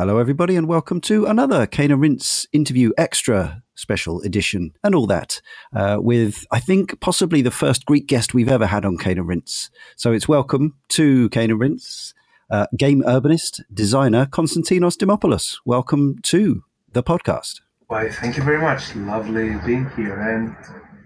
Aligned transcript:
Hello, 0.00 0.16
everybody, 0.16 0.56
and 0.56 0.66
welcome 0.66 0.98
to 1.02 1.26
another 1.26 1.66
Cane 1.66 1.90
and 1.90 2.00
Rinse 2.00 2.46
interview 2.54 2.90
extra 2.96 3.62
special 3.74 4.22
edition 4.22 4.72
and 4.82 4.94
all 4.94 5.06
that 5.06 5.42
uh, 5.76 5.98
with, 6.00 6.46
I 6.50 6.58
think, 6.58 6.98
possibly 7.00 7.42
the 7.42 7.50
first 7.50 7.84
Greek 7.84 8.06
guest 8.06 8.32
we've 8.32 8.48
ever 8.48 8.64
had 8.64 8.86
on 8.86 8.96
Cane 8.96 9.18
and 9.18 9.28
Rinse. 9.28 9.68
So 9.96 10.12
it's 10.12 10.26
welcome 10.26 10.76
to 10.88 11.28
Cane 11.28 11.50
and 11.50 11.60
Rinse, 11.60 12.14
uh, 12.50 12.66
game 12.78 13.02
urbanist, 13.02 13.60
designer 13.74 14.24
Konstantinos 14.24 14.96
Dimopoulos. 14.96 15.58
Welcome 15.66 16.16
to 16.22 16.64
the 16.90 17.02
podcast. 17.02 17.60
Why, 17.88 18.08
thank 18.08 18.38
you 18.38 18.42
very 18.42 18.62
much. 18.62 18.96
Lovely 18.96 19.54
being 19.66 19.90
here. 19.96 20.18
And 20.18 20.56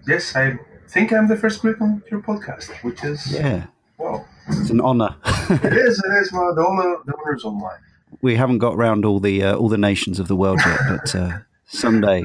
yes, 0.07 0.37
I 0.37 0.57
think 0.87 1.11
I'm 1.11 1.27
the 1.27 1.35
first 1.35 1.59
Greek 1.59 1.81
on 1.81 2.01
your 2.09 2.21
podcast, 2.21 2.71
which 2.81 3.03
is. 3.03 3.29
Yeah. 3.29 3.65
Wow. 3.97 4.25
It's 4.47 4.69
an 4.69 4.79
honor. 4.79 5.17
it 5.49 5.73
is, 5.73 5.99
it 6.05 6.13
is. 6.21 6.31
Well, 6.31 6.55
the 6.55 6.65
honor, 6.65 6.95
the 7.05 7.13
honor 7.13 7.35
is 7.35 7.43
all 7.43 7.51
mine 7.51 7.79
we 8.21 8.35
haven't 8.35 8.59
got 8.59 8.75
around 8.75 9.05
all 9.05 9.19
the 9.19 9.43
uh, 9.43 9.55
all 9.55 9.69
the 9.69 9.77
nations 9.77 10.19
of 10.19 10.27
the 10.27 10.35
world 10.35 10.59
yet, 10.65 10.79
but 10.89 11.15
uh, 11.15 11.39
someday. 11.65 12.23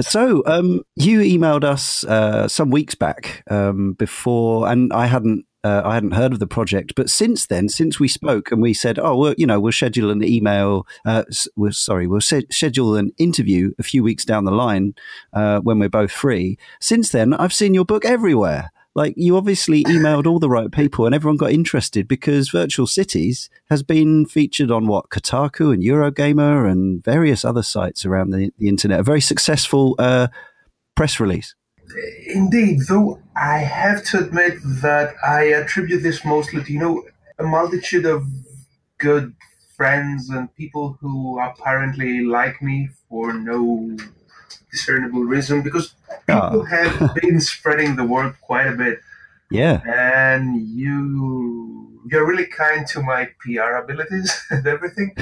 So 0.00 0.42
um, 0.46 0.82
you 0.94 1.20
emailed 1.20 1.64
us 1.64 2.04
uh, 2.04 2.48
some 2.48 2.70
weeks 2.70 2.94
back 2.94 3.42
um, 3.50 3.94
before, 3.94 4.68
and 4.68 4.92
I 4.92 5.06
hadn't 5.06 5.44
uh, 5.62 5.82
I 5.84 5.94
hadn't 5.94 6.12
heard 6.12 6.32
of 6.32 6.38
the 6.38 6.46
project. 6.46 6.94
But 6.94 7.10
since 7.10 7.46
then, 7.46 7.68
since 7.68 8.00
we 8.00 8.08
spoke 8.08 8.50
and 8.50 8.62
we 8.62 8.72
said, 8.72 8.98
oh, 8.98 9.16
well, 9.16 9.34
you 9.36 9.46
know, 9.46 9.60
we'll 9.60 9.72
schedule 9.72 10.10
an 10.10 10.24
email. 10.24 10.86
Uh, 11.04 11.24
we're 11.56 11.72
sorry, 11.72 12.06
we'll 12.06 12.20
se- 12.20 12.46
schedule 12.50 12.96
an 12.96 13.12
interview 13.18 13.72
a 13.78 13.82
few 13.82 14.02
weeks 14.02 14.24
down 14.24 14.44
the 14.44 14.52
line 14.52 14.94
uh, 15.32 15.60
when 15.60 15.78
we're 15.78 15.90
both 15.90 16.12
free. 16.12 16.58
Since 16.80 17.10
then, 17.10 17.34
I've 17.34 17.52
seen 17.52 17.74
your 17.74 17.84
book 17.84 18.04
everywhere 18.04 18.70
like 18.94 19.14
you 19.16 19.36
obviously 19.36 19.84
emailed 19.84 20.26
all 20.26 20.38
the 20.38 20.48
right 20.48 20.72
people 20.72 21.06
and 21.06 21.14
everyone 21.14 21.36
got 21.36 21.52
interested 21.52 22.08
because 22.08 22.48
virtual 22.48 22.86
cities 22.86 23.48
has 23.68 23.82
been 23.82 24.26
featured 24.26 24.70
on 24.70 24.86
what 24.86 25.10
kotaku 25.10 25.72
and 25.72 25.82
eurogamer 25.82 26.70
and 26.70 27.04
various 27.04 27.44
other 27.44 27.62
sites 27.62 28.04
around 28.04 28.30
the, 28.30 28.52
the 28.58 28.68
internet. 28.68 29.00
A 29.00 29.04
very 29.04 29.20
successful 29.20 29.94
uh, 29.98 30.28
press 30.96 31.20
release. 31.20 31.54
Indeed 32.26 32.80
though 32.88 33.20
i 33.36 33.58
have 33.58 34.04
to 34.04 34.18
admit 34.24 34.58
that 34.82 35.14
i 35.26 35.42
attribute 35.42 36.02
this 36.02 36.24
mostly 36.24 36.62
to 36.62 36.72
you 36.72 36.78
know 36.78 37.02
a 37.40 37.42
multitude 37.42 38.06
of 38.06 38.24
good 38.98 39.34
friends 39.76 40.28
and 40.28 40.54
people 40.54 40.96
who 41.00 41.40
apparently 41.40 42.22
like 42.22 42.60
me 42.62 42.90
for 43.08 43.32
no 43.32 43.96
discernible 44.70 45.24
reason 45.24 45.62
because 45.62 45.94
people 46.26 46.60
oh. 46.60 46.64
have 46.64 47.14
been 47.22 47.40
spreading 47.40 47.96
the 47.96 48.04
word 48.04 48.34
quite 48.40 48.66
a 48.66 48.76
bit. 48.76 49.00
Yeah. 49.50 49.80
And 49.86 50.56
you 50.68 52.00
you're 52.06 52.26
really 52.26 52.46
kind 52.46 52.86
to 52.88 53.02
my 53.02 53.28
PR 53.40 53.76
abilities 53.76 54.32
and 54.50 54.66
everything. 54.66 55.12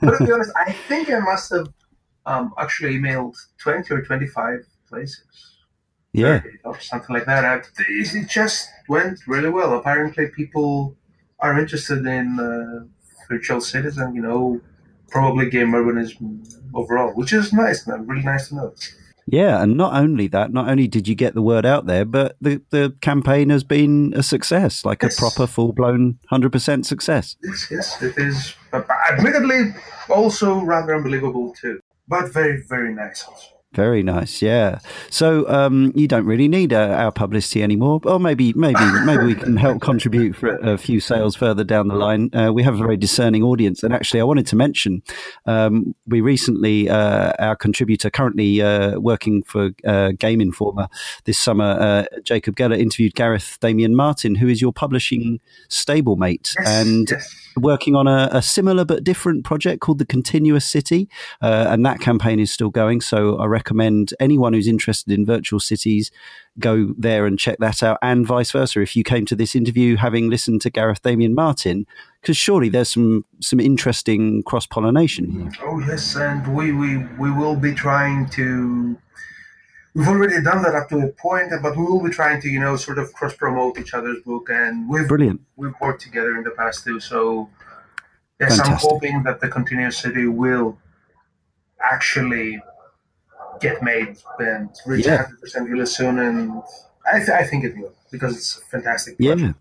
but 0.00 0.18
to 0.18 0.24
be 0.24 0.32
honest, 0.34 0.52
I 0.56 0.72
think 0.72 1.10
I 1.10 1.18
must 1.18 1.50
have 1.52 1.68
um, 2.26 2.54
actually 2.58 2.98
emailed 2.98 3.36
20 3.58 3.92
or 3.92 4.02
25 4.02 4.66
places. 4.88 5.24
Yeah. 6.12 6.42
Or 6.64 6.78
something 6.80 7.14
like 7.14 7.26
that. 7.26 7.44
I, 7.44 7.62
it 7.88 8.28
just 8.28 8.68
went 8.88 9.20
really 9.26 9.48
well. 9.48 9.78
Apparently, 9.78 10.28
people 10.28 10.96
are 11.40 11.58
interested 11.58 12.06
in 12.06 12.38
uh, 12.38 12.84
virtual 13.28 13.60
citizen. 13.60 14.14
you 14.14 14.22
know, 14.22 14.60
probably 15.12 15.48
game 15.48 15.72
urbanism 15.72 16.44
overall, 16.74 17.12
which 17.14 17.32
is 17.32 17.52
nice, 17.52 17.86
man. 17.86 18.06
Really 18.06 18.24
nice 18.24 18.48
to 18.48 18.56
know. 18.56 18.74
Yeah, 19.26 19.62
and 19.62 19.76
not 19.76 19.94
only 19.94 20.26
that, 20.28 20.52
not 20.52 20.68
only 20.68 20.88
did 20.88 21.06
you 21.06 21.14
get 21.14 21.34
the 21.34 21.42
word 21.42 21.64
out 21.64 21.86
there, 21.86 22.04
but 22.04 22.36
the, 22.40 22.60
the 22.70 22.94
campaign 23.00 23.50
has 23.50 23.62
been 23.62 24.12
a 24.16 24.22
success, 24.22 24.84
like 24.84 25.02
yes. 25.02 25.16
a 25.16 25.20
proper 25.20 25.46
full 25.46 25.72
blown 25.72 26.18
hundred 26.28 26.50
percent 26.50 26.86
success. 26.86 27.36
Yes, 27.42 27.68
yes, 27.70 28.02
it 28.02 28.18
is. 28.18 28.54
Admittedly, 28.72 29.74
also 30.10 30.60
rather 30.62 30.96
unbelievable 30.96 31.54
too, 31.54 31.78
but 32.08 32.32
very, 32.32 32.62
very 32.68 32.92
nice 32.92 33.24
also. 33.24 33.51
Very 33.74 34.02
nice, 34.02 34.42
yeah. 34.42 34.80
So 35.08 35.48
um, 35.48 35.92
you 35.94 36.06
don't 36.06 36.26
really 36.26 36.46
need 36.46 36.74
uh, 36.74 36.88
our 36.88 37.10
publicity 37.10 37.62
anymore, 37.62 38.00
or 38.04 38.20
maybe, 38.20 38.52
maybe, 38.52 38.84
maybe 39.04 39.24
we 39.24 39.34
can 39.34 39.56
help 39.56 39.80
contribute 39.80 40.36
for 40.36 40.56
a 40.56 40.76
few 40.76 41.00
sales 41.00 41.36
further 41.36 41.64
down 41.64 41.88
the 41.88 41.94
line. 41.94 42.28
Uh, 42.34 42.52
we 42.52 42.62
have 42.64 42.74
a 42.74 42.78
very 42.78 42.98
discerning 42.98 43.42
audience, 43.42 43.82
and 43.82 43.94
actually, 43.94 44.20
I 44.20 44.24
wanted 44.24 44.46
to 44.48 44.56
mention 44.56 45.02
um, 45.46 45.94
we 46.06 46.20
recently 46.20 46.90
uh, 46.90 47.32
our 47.38 47.56
contributor 47.56 48.10
currently 48.10 48.60
uh, 48.60 48.98
working 48.98 49.42
for 49.42 49.70
uh, 49.86 50.12
Game 50.18 50.42
Informer 50.42 50.88
this 51.24 51.38
summer, 51.38 51.64
uh, 51.64 52.04
Jacob 52.24 52.56
Geller 52.56 52.78
interviewed 52.78 53.14
Gareth 53.14 53.56
Damian 53.60 53.96
Martin, 53.96 54.34
who 54.34 54.48
is 54.48 54.60
your 54.60 54.74
publishing 54.74 55.40
stablemate, 55.70 56.54
yes, 56.58 56.68
and. 56.68 57.08
Yes 57.10 57.38
working 57.56 57.94
on 57.94 58.06
a, 58.06 58.30
a, 58.32 58.40
similar 58.40 58.82
but 58.82 59.04
different 59.04 59.44
project 59.44 59.80
called 59.82 59.98
the 59.98 60.06
Continuous 60.06 60.64
City, 60.66 61.06
uh, 61.42 61.66
and 61.68 61.84
that 61.84 62.00
campaign 62.00 62.40
is 62.40 62.50
still 62.50 62.70
going. 62.70 63.02
So 63.02 63.36
I 63.36 63.44
recommend 63.44 63.61
anyone 64.20 64.52
who's 64.52 64.68
interested 64.68 65.12
in 65.12 65.26
virtual 65.26 65.60
cities 65.60 66.10
go 66.58 66.94
there 66.98 67.26
and 67.26 67.38
check 67.38 67.58
that 67.58 67.82
out, 67.82 67.98
and 68.02 68.26
vice 68.26 68.50
versa. 68.50 68.80
If 68.80 68.96
you 68.96 69.04
came 69.04 69.24
to 69.26 69.36
this 69.36 69.54
interview 69.54 69.96
having 69.96 70.28
listened 70.28 70.60
to 70.62 70.70
Gareth 70.70 71.02
Damian 71.02 71.34
Martin, 71.34 71.86
because 72.20 72.36
surely 72.36 72.68
there's 72.68 72.90
some 72.90 73.24
some 73.40 73.60
interesting 73.60 74.42
cross 74.42 74.66
pollination 74.66 75.30
here. 75.30 75.50
Oh 75.62 75.78
yes, 75.80 76.16
and 76.16 76.54
we, 76.54 76.72
we 76.72 76.98
we 77.18 77.30
will 77.30 77.56
be 77.56 77.74
trying 77.74 78.28
to 78.30 78.96
we've 79.94 80.08
already 80.08 80.42
done 80.42 80.62
that 80.62 80.74
up 80.74 80.88
to 80.88 80.98
a 80.98 81.08
point, 81.08 81.52
but 81.62 81.76
we 81.76 81.84
will 81.84 82.02
be 82.02 82.10
trying 82.10 82.40
to, 82.40 82.48
you 82.48 82.60
know, 82.60 82.76
sort 82.76 82.98
of 82.98 83.12
cross 83.12 83.34
promote 83.34 83.78
each 83.78 83.94
other's 83.94 84.22
book, 84.22 84.48
and 84.50 84.88
we've 84.88 85.08
brilliant. 85.08 85.40
We've 85.56 85.74
worked 85.80 86.02
together 86.02 86.36
in 86.36 86.44
the 86.44 86.50
past 86.50 86.84
too, 86.84 87.00
so 87.00 87.48
yes, 88.40 88.56
Fantastic. 88.56 88.72
I'm 88.72 88.78
hoping 88.78 89.22
that 89.24 89.40
the 89.40 89.48
continuous 89.48 89.98
city 89.98 90.26
will 90.26 90.78
actually 91.80 92.60
get 93.60 93.82
made 93.82 94.16
and 94.38 94.70
reach 94.86 95.06
yeah. 95.06 95.26
100% 95.44 95.68
really 95.68 95.86
soon, 95.86 96.18
and 96.18 96.62
I, 97.06 97.18
th- 97.18 97.30
I 97.30 97.44
think 97.44 97.64
it 97.64 97.76
will 97.76 97.92
because 98.10 98.36
it's 98.36 98.58
a 98.58 98.60
fantastic. 98.66 99.18
Project. 99.18 99.40
Yeah. 99.40 99.52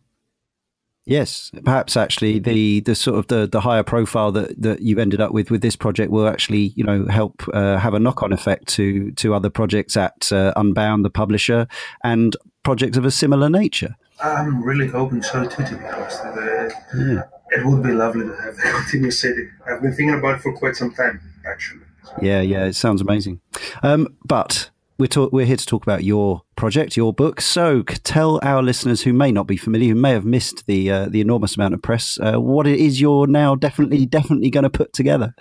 Yes, 1.06 1.50
perhaps 1.66 1.98
actually 1.98 2.38
the 2.38 2.82
the 2.82 2.94
sort 2.94 3.18
of 3.18 3.26
the, 3.28 3.48
the 3.48 3.62
higher 3.62 3.82
profile 3.82 4.32
that, 4.34 4.62
that 4.62 4.82
you've 4.82 5.00
ended 5.00 5.20
up 5.20 5.32
with 5.32 5.50
with 5.50 5.62
this 5.62 5.76
project 5.76 6.12
will 6.12 6.28
actually 6.28 6.74
you 6.76 6.84
know 6.84 7.08
help 7.08 7.44
uh, 7.54 7.78
have 7.78 7.96
a 7.96 8.00
knock 8.00 8.22
on 8.22 8.32
effect 8.32 8.68
to 8.70 9.12
to 9.14 9.34
other 9.34 9.50
projects 9.50 9.98
at 9.98 10.32
uh, 10.32 10.54
Unbound, 10.56 11.04
the 11.04 11.10
publisher, 11.10 11.68
and 12.04 12.38
projects 12.62 12.98
of 12.98 13.06
a 13.06 13.12
similar 13.12 13.50
nature. 13.50 13.96
I'm 14.24 14.62
really 14.64 14.88
hoping 14.88 15.24
so 15.24 15.44
too. 15.46 15.66
To 15.66 15.76
be 15.76 15.86
honest, 15.86 16.24
uh, 16.24 16.70
yeah. 16.96 17.24
it 17.50 17.66
would 17.66 17.82
be 17.82 17.94
lovely 17.94 18.28
to 18.28 18.36
have 18.36 18.56
the 18.56 18.62
continuous 18.76 19.20
city. 19.20 19.48
I've 19.68 19.82
been 19.82 19.94
thinking 19.94 20.20
about 20.20 20.36
it 20.36 20.42
for 20.42 20.56
quite 20.56 20.76
some 20.76 20.94
time, 20.94 21.20
actually. 21.48 21.82
Yeah, 22.22 22.42
yeah, 22.42 22.66
it 22.66 22.76
sounds 22.76 23.02
amazing. 23.02 23.42
Um, 23.84 24.16
but 24.26 24.70
we're, 25.02 25.08
talk- 25.08 25.34
we're 25.34 25.48
here 25.48 25.58
to 25.58 25.66
talk 25.66 25.82
about 25.84 26.04
your 26.04 26.44
project, 26.56 26.96
your 26.96 27.12
book. 27.12 27.42
So, 27.42 27.82
tell 27.82 28.40
our 28.44 28.62
listeners 28.62 29.02
who 29.02 29.14
may 29.14 29.32
not 29.32 29.48
be 29.48 29.58
familiar, 29.58 29.90
who 29.90 30.00
may 30.00 30.12
have 30.12 30.26
missed 30.26 30.68
the 30.68 30.92
uh, 30.92 31.06
the 31.10 31.22
enormous 31.22 31.56
amount 31.56 31.74
of 31.74 31.82
press, 31.82 32.20
uh, 32.20 32.40
what 32.40 32.68
it 32.68 32.80
is 32.80 33.02
you're 33.02 33.26
now 33.26 33.56
definitely, 33.56 34.06
definitely 34.06 34.52
going 34.52 34.64
to 34.64 34.70
put 34.70 34.94
together. 34.94 35.34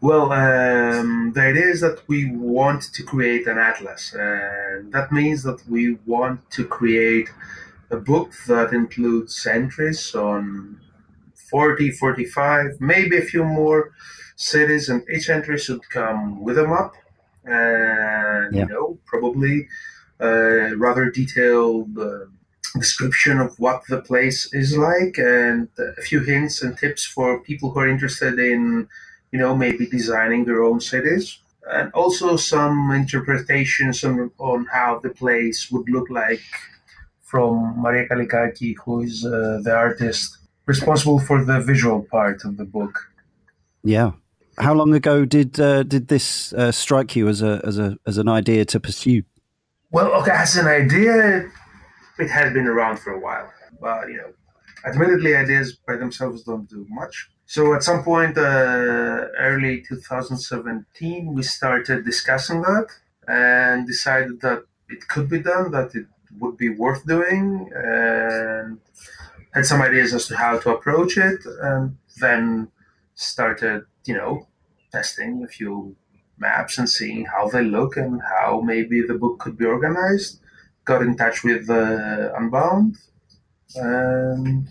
Well, 0.00 0.32
um, 0.32 1.32
the 1.34 1.42
idea 1.42 1.66
is 1.66 1.82
that 1.82 2.00
we 2.08 2.30
want 2.34 2.84
to 2.94 3.02
create 3.02 3.46
an 3.46 3.58
atlas, 3.58 4.14
and 4.14 4.90
that 4.92 5.12
means 5.12 5.42
that 5.42 5.62
we 5.68 5.98
want 6.06 6.50
to 6.52 6.64
create 6.64 7.28
a 7.90 7.96
book 7.96 8.32
that 8.46 8.72
includes 8.72 9.46
entries 9.46 10.14
on 10.14 10.80
40, 11.50 11.90
45, 11.90 12.80
maybe 12.80 13.18
a 13.18 13.22
few 13.22 13.44
more 13.44 13.92
cities, 14.36 14.88
and 14.88 15.02
each 15.10 15.28
entry 15.28 15.58
should 15.58 15.88
come 15.90 16.42
with 16.42 16.58
a 16.58 16.66
map 16.66 16.94
and 17.44 18.54
yeah. 18.54 18.62
you 18.62 18.68
know 18.68 18.98
probably 19.06 19.66
a 20.20 20.76
rather 20.76 21.10
detailed 21.10 21.98
uh, 21.98 22.26
description 22.78 23.38
of 23.38 23.54
what 23.58 23.82
the 23.88 24.00
place 24.02 24.52
is 24.54 24.76
like 24.76 25.18
and 25.18 25.68
a 25.98 26.02
few 26.02 26.20
hints 26.20 26.62
and 26.62 26.78
tips 26.78 27.04
for 27.04 27.40
people 27.40 27.70
who 27.70 27.80
are 27.80 27.88
interested 27.88 28.38
in 28.38 28.88
you 29.32 29.38
know 29.38 29.56
maybe 29.56 29.86
designing 29.86 30.44
their 30.44 30.62
own 30.62 30.80
cities 30.80 31.38
and 31.70 31.92
also 31.92 32.36
some 32.36 32.90
interpretations 32.90 34.04
on, 34.04 34.30
on 34.38 34.66
how 34.72 34.98
the 34.98 35.10
place 35.10 35.70
would 35.70 35.88
look 35.88 36.10
like 36.10 36.42
from 37.22 37.80
Maria 37.80 38.06
Kallikaki, 38.08 38.74
who 38.84 39.00
is 39.00 39.24
uh, 39.24 39.60
the 39.62 39.72
artist 39.74 40.38
responsible 40.66 41.18
for 41.18 41.44
the 41.44 41.60
visual 41.60 42.02
part 42.10 42.44
of 42.44 42.56
the 42.56 42.64
book. 42.64 43.10
Yeah, 43.84 44.12
how 44.58 44.74
long 44.74 44.94
ago 44.94 45.24
did 45.24 45.58
uh, 45.58 45.82
did 45.82 46.08
this 46.08 46.52
uh, 46.52 46.72
strike 46.72 47.16
you 47.16 47.28
as 47.28 47.42
a 47.42 47.60
as 47.64 47.78
a 47.78 47.96
as 48.06 48.18
an 48.18 48.28
idea 48.28 48.64
to 48.66 48.80
pursue? 48.80 49.22
Well, 49.90 50.12
okay, 50.22 50.30
as 50.30 50.56
an 50.56 50.66
idea, 50.66 51.50
it 52.18 52.30
has 52.30 52.52
been 52.52 52.66
around 52.66 52.98
for 52.98 53.12
a 53.12 53.20
while, 53.20 53.50
but 53.80 54.08
you 54.08 54.16
know, 54.16 54.32
admittedly, 54.84 55.36
ideas 55.36 55.78
by 55.86 55.96
themselves 55.96 56.44
don't 56.44 56.68
do 56.68 56.86
much. 56.88 57.30
So 57.46 57.74
at 57.74 57.82
some 57.82 58.02
point, 58.02 58.38
uh, 58.38 59.26
early 59.38 59.82
2017, 59.82 61.34
we 61.34 61.42
started 61.42 62.04
discussing 62.04 62.62
that 62.62 62.86
and 63.28 63.86
decided 63.86 64.40
that 64.40 64.64
it 64.88 65.06
could 65.08 65.28
be 65.28 65.40
done, 65.40 65.70
that 65.72 65.94
it 65.94 66.06
would 66.38 66.56
be 66.56 66.70
worth 66.70 67.06
doing, 67.06 67.70
and 67.74 68.78
had 69.52 69.66
some 69.66 69.82
ideas 69.82 70.14
as 70.14 70.26
to 70.28 70.36
how 70.36 70.58
to 70.60 70.70
approach 70.70 71.18
it, 71.18 71.40
and 71.62 71.96
then 72.20 72.68
started 73.14 73.84
you 74.04 74.14
know, 74.14 74.46
testing 74.90 75.44
a 75.44 75.48
few 75.48 75.96
maps 76.38 76.78
and 76.78 76.88
seeing 76.88 77.24
how 77.24 77.48
they 77.48 77.62
look 77.62 77.96
and 77.96 78.20
how 78.22 78.60
maybe 78.60 79.02
the 79.02 79.14
book 79.14 79.38
could 79.38 79.56
be 79.56 79.64
organized. 79.64 80.40
Got 80.84 81.02
in 81.02 81.16
touch 81.16 81.44
with 81.44 81.70
uh, 81.70 82.32
Unbound, 82.36 82.96
and 83.76 84.66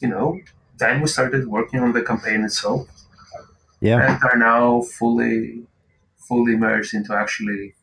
you 0.00 0.08
know, 0.08 0.40
then 0.78 1.00
we 1.00 1.06
started 1.06 1.46
working 1.46 1.80
on 1.80 1.92
the 1.92 2.02
campaign 2.02 2.44
itself. 2.44 2.88
Yeah, 3.80 4.14
and 4.14 4.22
are 4.24 4.36
now 4.36 4.82
fully, 4.82 5.62
fully 6.28 6.54
immersed 6.54 6.94
into 6.94 7.14
actually 7.14 7.74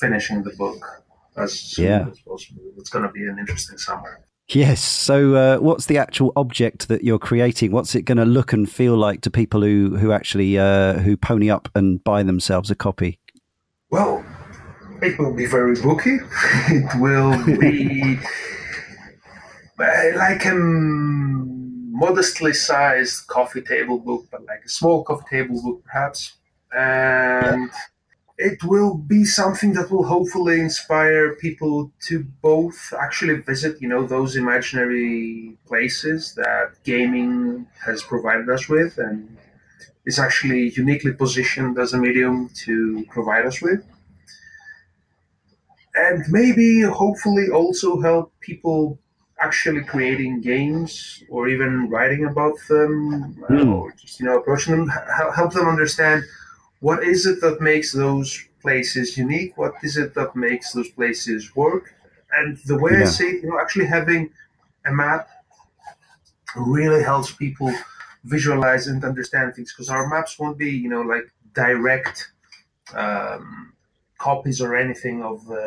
finishing 0.00 0.42
the 0.42 0.54
book 0.56 1.04
as 1.36 1.52
soon 1.52 1.84
yeah. 1.84 2.08
as 2.10 2.18
possible. 2.20 2.62
It's 2.78 2.90
going 2.90 3.06
to 3.06 3.12
be 3.12 3.26
an 3.26 3.38
interesting 3.38 3.78
summer. 3.78 4.24
Yes. 4.48 4.82
So, 4.82 5.34
uh, 5.34 5.58
what's 5.58 5.86
the 5.86 5.98
actual 5.98 6.32
object 6.36 6.88
that 6.88 7.02
you're 7.02 7.18
creating? 7.18 7.72
What's 7.72 7.94
it 7.94 8.02
going 8.02 8.18
to 8.18 8.24
look 8.24 8.52
and 8.52 8.70
feel 8.70 8.96
like 8.96 9.22
to 9.22 9.30
people 9.30 9.62
who 9.62 9.96
who 9.96 10.12
actually 10.12 10.58
uh, 10.58 10.98
who 10.98 11.16
pony 11.16 11.50
up 11.50 11.68
and 11.74 12.02
buy 12.04 12.22
themselves 12.22 12.70
a 12.70 12.74
copy? 12.74 13.18
Well, 13.90 14.24
it 15.00 15.18
will 15.18 15.34
be 15.34 15.46
very 15.46 15.76
booky. 15.76 16.18
it 16.68 17.00
will 17.00 17.42
be 17.58 18.18
like 20.16 20.44
a 20.44 20.54
modestly 20.54 22.52
sized 22.52 23.26
coffee 23.28 23.62
table 23.62 23.98
book, 23.98 24.26
but 24.30 24.44
like 24.44 24.62
a 24.64 24.68
small 24.68 25.04
coffee 25.04 25.24
table 25.30 25.62
book, 25.62 25.82
perhaps. 25.84 26.34
And 26.72 27.70
yeah 27.70 27.78
it 28.36 28.64
will 28.64 28.94
be 28.94 29.24
something 29.24 29.74
that 29.74 29.90
will 29.90 30.04
hopefully 30.04 30.60
inspire 30.60 31.34
people 31.36 31.92
to 32.00 32.24
both 32.42 32.92
actually 33.00 33.36
visit, 33.36 33.80
you 33.80 33.88
know, 33.88 34.06
those 34.06 34.34
imaginary 34.34 35.56
places 35.66 36.34
that 36.34 36.72
gaming 36.82 37.66
has 37.84 38.02
provided 38.02 38.48
us 38.50 38.68
with 38.68 38.98
and 38.98 39.36
is 40.04 40.18
actually 40.18 40.70
uniquely 40.70 41.12
positioned 41.12 41.78
as 41.78 41.92
a 41.92 41.98
medium 41.98 42.50
to 42.64 43.06
provide 43.08 43.46
us 43.46 43.62
with. 43.62 43.84
And 45.94 46.24
maybe, 46.28 46.80
hopefully, 46.80 47.46
also 47.50 48.00
help 48.00 48.32
people 48.40 48.98
actually 49.40 49.84
creating 49.84 50.40
games 50.40 51.22
or 51.28 51.48
even 51.48 51.88
writing 51.88 52.24
about 52.24 52.54
them 52.68 53.36
mm. 53.48 53.72
or 53.72 53.92
just, 53.92 54.18
you 54.18 54.26
know, 54.26 54.38
approaching 54.38 54.74
them, 54.74 54.90
help 55.36 55.52
them 55.52 55.68
understand 55.68 56.24
what 56.84 57.02
is 57.02 57.24
it 57.24 57.40
that 57.40 57.62
makes 57.62 57.92
those 57.92 58.28
places 58.60 59.16
unique? 59.16 59.56
What 59.56 59.72
is 59.82 59.96
it 59.96 60.12
that 60.16 60.36
makes 60.36 60.72
those 60.72 60.90
places 60.90 61.56
work? 61.56 61.94
And 62.36 62.58
the 62.66 62.76
way 62.76 62.92
yeah. 62.92 63.04
I 63.04 63.04
see 63.04 63.28
it, 63.32 63.42
you 63.42 63.48
know, 63.48 63.58
actually 63.58 63.86
having 63.86 64.28
a 64.84 64.92
map 64.92 65.30
really 66.54 67.02
helps 67.02 67.32
people 67.32 67.72
visualize 68.24 68.86
and 68.86 69.02
understand 69.02 69.54
things 69.54 69.72
because 69.72 69.88
our 69.88 70.06
maps 70.08 70.38
won't 70.38 70.58
be, 70.58 70.70
you 70.70 70.90
know, 70.90 71.00
like 71.00 71.26
direct 71.54 72.32
um, 72.92 73.72
copies 74.18 74.60
or 74.60 74.76
anything 74.76 75.22
of 75.22 75.46
the 75.46 75.64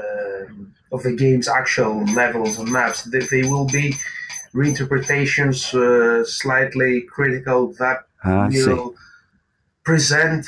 of 0.92 1.02
the 1.02 1.14
game's 1.14 1.48
actual 1.48 2.06
levels 2.22 2.60
and 2.60 2.72
maps. 2.72 3.02
They, 3.06 3.24
they 3.34 3.42
will 3.42 3.66
be 3.66 3.96
reinterpretations, 4.54 5.74
uh, 5.74 6.24
slightly 6.26 7.02
critical 7.02 7.74
that 7.80 8.00
ah, 8.24 8.50
will 8.52 8.94
present 9.84 10.46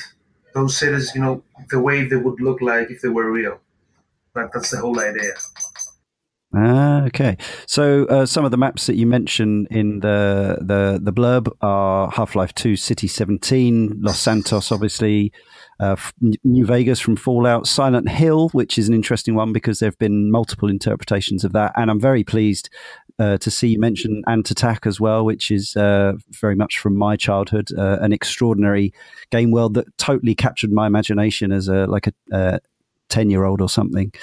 those 0.53 0.77
cities, 0.77 1.11
you 1.15 1.21
know, 1.21 1.43
the 1.69 1.79
way 1.79 2.05
they 2.05 2.15
would 2.15 2.39
look 2.41 2.61
like 2.61 2.89
if 2.89 3.01
they 3.01 3.09
were 3.09 3.31
real. 3.31 3.59
But 4.33 4.51
that's 4.53 4.71
the 4.71 4.77
whole 4.77 4.99
idea. 4.99 5.33
Ah, 6.55 7.03
okay. 7.03 7.37
So 7.67 8.05
uh, 8.05 8.25
some 8.25 8.43
of 8.43 8.49
the 8.49 8.57
maps 8.57 8.87
that 8.87 8.95
you 8.95 9.05
mentioned 9.05 9.67
in 9.69 9.99
the 9.99 10.57
the 10.59 10.99
the 11.01 11.13
blurb 11.13 11.47
are 11.61 12.09
Half 12.09 12.35
Life 12.35 12.55
Two, 12.55 12.75
City 12.75 13.07
Seventeen, 13.07 13.99
Los 14.01 14.19
Santos, 14.19 14.71
obviously, 14.71 15.31
uh, 15.79 15.95
New 16.43 16.65
Vegas 16.65 16.99
from 16.99 17.15
Fallout, 17.15 17.67
Silent 17.67 18.09
Hill, 18.09 18.49
which 18.49 18.79
is 18.79 18.87
an 18.87 18.95
interesting 18.95 19.35
one 19.35 19.53
because 19.53 19.77
there 19.77 19.87
have 19.87 19.99
been 19.99 20.31
multiple 20.31 20.69
interpretations 20.69 21.43
of 21.43 21.53
that, 21.53 21.71
and 21.75 21.91
I'm 21.91 21.99
very 21.99 22.23
pleased 22.23 22.71
uh, 23.19 23.37
to 23.37 23.51
see 23.51 23.69
you 23.69 23.79
mention 23.79 24.23
Ant 24.27 24.49
Attack 24.49 24.87
as 24.87 24.99
well, 24.99 25.25
which 25.25 25.51
is 25.51 25.75
uh, 25.75 26.13
very 26.31 26.55
much 26.55 26.79
from 26.79 26.95
my 26.95 27.15
childhood, 27.15 27.69
uh, 27.77 27.97
an 28.01 28.13
extraordinary 28.13 28.93
game 29.29 29.51
world 29.51 29.73
that 29.73 29.85
totally 29.97 30.33
captured 30.33 30.71
my 30.71 30.87
imagination 30.87 31.51
as 31.51 31.67
a 31.67 31.85
like 31.87 32.07
a 32.31 32.59
ten 33.09 33.29
year 33.29 33.43
old 33.43 33.61
or 33.61 33.69
something. 33.69 34.13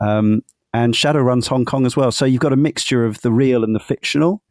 Um, 0.00 0.42
and 0.72 0.94
Shadowrun's 0.94 1.46
Hong 1.46 1.64
Kong 1.64 1.86
as 1.86 1.96
well. 1.96 2.12
So 2.12 2.24
you've 2.24 2.40
got 2.40 2.52
a 2.52 2.56
mixture 2.56 3.04
of 3.04 3.20
the 3.22 3.32
real 3.32 3.64
and 3.64 3.74
the 3.74 3.80
fictional. 3.80 4.42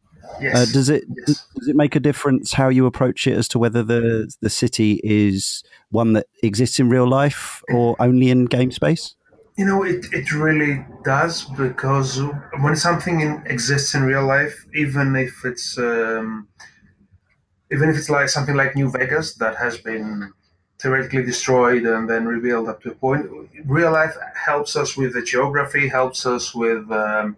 Yes. 0.41 0.55
Uh, 0.55 0.73
does 0.73 0.89
it 0.89 1.03
yes. 1.27 1.47
does 1.55 1.67
it 1.67 1.75
make 1.75 1.95
a 1.95 1.99
difference 1.99 2.51
how 2.53 2.69
you 2.69 2.85
approach 2.85 3.27
it 3.27 3.37
as 3.37 3.47
to 3.49 3.59
whether 3.59 3.83
the 3.83 4.33
the 4.41 4.49
city 4.49 4.99
is 5.03 5.63
one 5.89 6.13
that 6.13 6.25
exists 6.41 6.79
in 6.79 6.89
real 6.89 7.07
life 7.07 7.61
or 7.73 7.95
only 7.99 8.29
in 8.29 8.45
game 8.45 8.71
space? 8.71 9.15
You 9.57 9.65
know, 9.65 9.83
it, 9.83 10.05
it 10.11 10.33
really 10.33 10.85
does 11.03 11.45
because 11.45 12.21
when 12.59 12.75
something 12.75 13.21
in, 13.21 13.41
exists 13.45 13.95
in 13.95 14.03
real 14.03 14.25
life, 14.25 14.65
even 14.73 15.15
if 15.15 15.33
it's 15.45 15.77
um, 15.77 16.47
even 17.71 17.89
if 17.89 17.95
it's 17.97 18.09
like 18.09 18.29
something 18.29 18.55
like 18.55 18.75
New 18.75 18.89
Vegas 18.91 19.35
that 19.35 19.55
has 19.55 19.77
been 19.77 20.33
theoretically 20.79 21.23
destroyed 21.23 21.83
and 21.83 22.09
then 22.09 22.25
rebuilt 22.25 22.67
up 22.67 22.81
to 22.83 22.91
a 22.91 22.95
point, 22.95 23.25
real 23.65 23.91
life 23.91 24.15
helps 24.35 24.75
us 24.75 24.97
with 24.97 25.13
the 25.13 25.21
geography, 25.21 25.87
helps 25.87 26.25
us 26.25 26.53
with 26.53 26.91
um, 26.91 27.37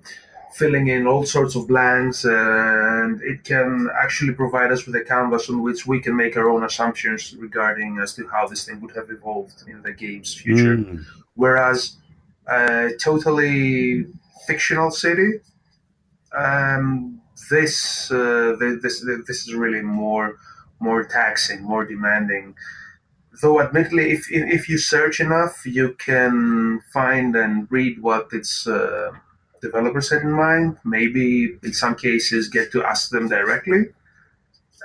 filling 0.54 0.88
in 0.88 1.06
all 1.06 1.24
sorts 1.24 1.56
of 1.56 1.68
blanks, 1.68 2.26
and 2.26 3.22
it 3.22 3.44
can 3.44 3.90
actually 4.02 4.34
provide 4.34 4.72
us 4.72 4.86
with 4.88 4.96
a 4.96 5.04
canvas 5.04 5.50
on 5.50 5.62
which 5.62 5.86
we 5.86 6.00
can 6.00 6.16
make 6.16 6.36
our 6.36 6.50
own 6.50 6.64
assumptions 6.64 7.36
regarding 7.36 8.00
as 8.00 8.14
to 8.16 8.28
how 8.28 8.48
this 8.48 8.66
thing 8.66 8.82
would 8.82 8.96
have 8.96 9.12
evolved 9.12 9.64
in 9.68 9.82
the 9.84 9.94
game's 9.94 10.34
future. 10.34 10.78
Mm. 10.78 11.06
Whereas 11.36 11.98
a 12.48 12.92
totally 13.02 14.06
fictional 14.46 14.92
city, 14.92 15.40
um, 16.38 17.22
this, 17.50 18.12
uh, 18.12 18.56
this 18.60 19.06
this 19.28 19.48
is 19.48 19.54
really 19.54 19.82
more 19.82 20.38
more 20.80 21.04
taxing, 21.04 21.64
more 21.64 21.86
demanding. 21.86 22.56
Though, 23.42 23.62
admittedly, 23.62 24.12
if, 24.12 24.26
if 24.32 24.68
you 24.68 24.78
search 24.78 25.20
enough, 25.20 25.64
you 25.66 25.96
can 26.00 26.82
find 26.92 27.36
and 27.36 27.68
read 27.72 28.02
what 28.02 28.28
its 28.32 28.66
uh, 28.68 29.12
developers 29.62 30.10
had 30.10 30.24
in 30.24 30.32
mind. 30.32 30.78
Maybe 30.84 31.58
in 31.64 31.74
some 31.74 31.96
cases, 31.96 32.48
get 32.48 32.72
to 32.72 32.84
ask 32.84 33.10
them 33.10 33.28
directly. 33.28 33.86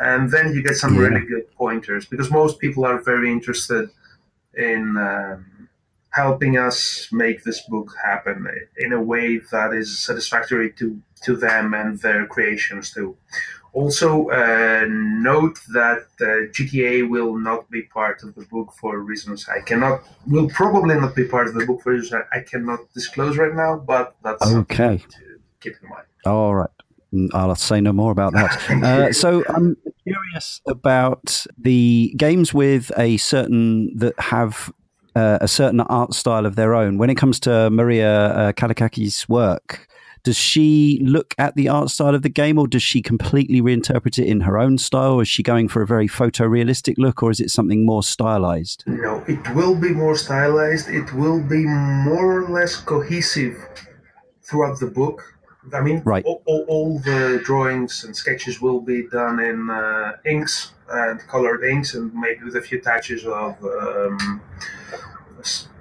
And 0.01 0.31
then 0.31 0.53
you 0.55 0.63
get 0.63 0.77
some 0.77 0.95
yeah. 0.95 1.03
really 1.03 1.27
good 1.27 1.51
pointers 1.55 2.07
because 2.07 2.31
most 2.31 2.59
people 2.59 2.85
are 2.85 3.01
very 3.03 3.31
interested 3.31 3.89
in 4.55 4.97
um, 4.97 5.47
helping 6.13 6.59
us 6.59 7.09
make 7.11 7.43
this 7.43 7.61
book 7.63 7.95
happen 8.05 8.47
in 8.77 8.93
a 8.93 9.03
way 9.03 9.39
that 9.51 9.73
is 9.73 9.99
satisfactory 9.99 10.71
to, 10.73 11.01
to 11.23 11.37
them 11.37 11.75
and 11.75 11.99
their 12.01 12.27
creations 12.27 12.93
too. 12.93 13.17
Also, 13.75 14.29
uh, 14.29 14.85
note 14.87 15.59
that 15.73 16.07
uh, 16.21 16.53
GTA 16.53 17.09
will 17.09 17.39
not 17.39 17.71
be 17.71 17.83
part 17.85 18.23
of 18.23 18.35
the 18.35 18.45
book 18.45 18.71
for 18.79 19.01
reasons 19.01 19.49
I 19.49 19.61
cannot, 19.63 20.03
will 20.27 20.49
probably 20.51 20.95
not 20.95 21.17
be 21.17 21.25
part 21.25 21.49
of 21.49 21.55
the 21.55 21.65
book 21.65 21.81
for 21.81 21.93
reasons 21.93 22.23
I 22.33 22.41
cannot 22.41 22.81
disclose 22.93 23.39
right 23.39 23.55
now, 23.55 23.79
but 23.79 24.15
that's 24.23 24.47
okay. 24.47 24.99
to 24.99 25.41
keep 25.61 25.73
in 25.83 25.89
mind. 25.89 26.05
All 26.27 26.55
right. 26.55 26.71
Mm, 27.15 27.31
I'll 27.33 27.55
say 27.55 27.81
no 27.81 27.95
more 27.95 28.13
about 28.13 28.35
that. 28.35 28.71
uh, 28.85 29.13
so 29.13 29.43
I'm 29.49 29.79
curious 30.03 30.61
about 30.67 31.47
the 31.57 32.13
games 32.19 32.53
with 32.53 32.93
a 32.99 33.17
certain 33.17 33.97
that 33.97 34.19
have 34.21 34.71
uh, 35.15 35.39
a 35.41 35.49
certain 35.49 35.81
art 35.81 36.15
style 36.15 36.47
of 36.47 36.57
their 36.57 36.75
own. 36.75 36.99
When 36.99 37.11
it 37.11 37.17
comes 37.17 37.41
to 37.41 37.71
Maria 37.71 38.27
uh, 38.27 38.53
Kallikakis' 38.53 39.29
work, 39.29 39.89
does 40.25 40.37
she 40.37 41.01
look 41.03 41.35
at 41.37 41.57
the 41.57 41.69
art 41.69 41.91
style 41.91 42.15
of 42.15 42.23
the 42.23 42.29
game, 42.29 42.59
or 42.59 42.69
does 42.69 42.83
she 42.83 43.03
completely 43.03 43.61
reinterpret 43.61 44.19
it 44.19 44.27
in 44.27 44.43
her 44.43 44.57
own 44.57 44.79
style? 44.79 45.19
Is 45.19 45.29
she 45.29 45.43
going 45.43 45.69
for 45.69 45.83
a 45.83 45.87
very 45.87 46.07
photorealistic 46.07 46.95
look, 46.97 47.23
or 47.23 47.31
is 47.31 47.41
it 47.41 47.51
something 47.51 47.85
more 47.85 48.05
stylized? 48.05 48.85
No, 48.87 49.25
it 49.27 49.55
will 49.55 49.75
be 49.75 49.91
more 49.91 50.15
stylized. 50.15 50.89
It 50.89 51.13
will 51.13 51.43
be 51.43 51.65
more 51.65 52.43
or 52.43 52.49
less 52.49 52.77
cohesive 52.77 53.57
throughout 54.43 54.79
the 54.79 54.87
book. 54.87 55.23
I 55.73 55.81
mean, 55.81 56.03
right. 56.05 56.25
all, 56.25 56.43
all, 56.47 56.65
all 56.69 56.99
the 57.01 57.41
drawings 57.45 58.05
and 58.05 58.17
sketches 58.17 58.61
will 58.61 58.81
be 58.81 59.09
done 59.09 59.41
in 59.41 59.71
uh, 59.71 60.17
inks 60.25 60.73
and 60.93 61.21
colored 61.27 61.65
inks, 61.65 61.95
and 61.95 62.13
maybe 62.15 62.45
with 62.45 62.57
a 62.57 62.63
few 62.63 62.81
touches 62.81 63.25
of 63.25 63.63
um, 63.65 64.41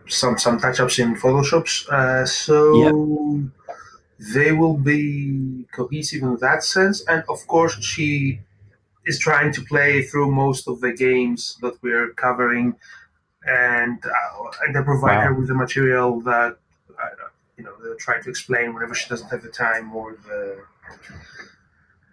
some 0.08 0.38
some 0.38 0.60
touch 0.60 0.80
ups 0.80 1.00
in 1.00 1.16
Photoshops. 1.16 1.88
Uh, 1.90 2.26
so. 2.26 2.56
Yep 2.84 3.52
they 4.22 4.52
will 4.52 4.78
be 4.78 5.66
cohesive 5.72 6.22
in 6.22 6.38
that 6.38 6.64
sense. 6.64 7.04
And 7.08 7.24
of 7.28 7.46
course, 7.48 7.74
she 7.84 8.40
is 9.06 9.18
trying 9.18 9.52
to 9.54 9.62
play 9.62 10.04
through 10.04 10.32
most 10.32 10.68
of 10.68 10.80
the 10.80 10.94
games 10.94 11.58
that 11.62 11.82
we're 11.82 12.12
covering, 12.14 12.76
and 13.46 14.04
uh, 14.06 14.52
and 14.62 14.76
they 14.76 14.84
provide 14.84 15.18
wow. 15.18 15.24
her 15.24 15.34
with 15.34 15.48
the 15.48 15.56
material 15.56 16.22
that 16.22 16.58
uh, 16.90 17.28
you 17.58 17.64
know 17.64 17.74
they 17.84 17.96
try 17.98 18.22
to 18.22 18.30
explain 18.30 18.74
whenever 18.74 18.94
she 18.94 19.10
doesn't 19.10 19.30
have 19.30 19.42
the 19.42 19.50
time 19.50 19.96
or 19.96 20.16
the 20.28 20.64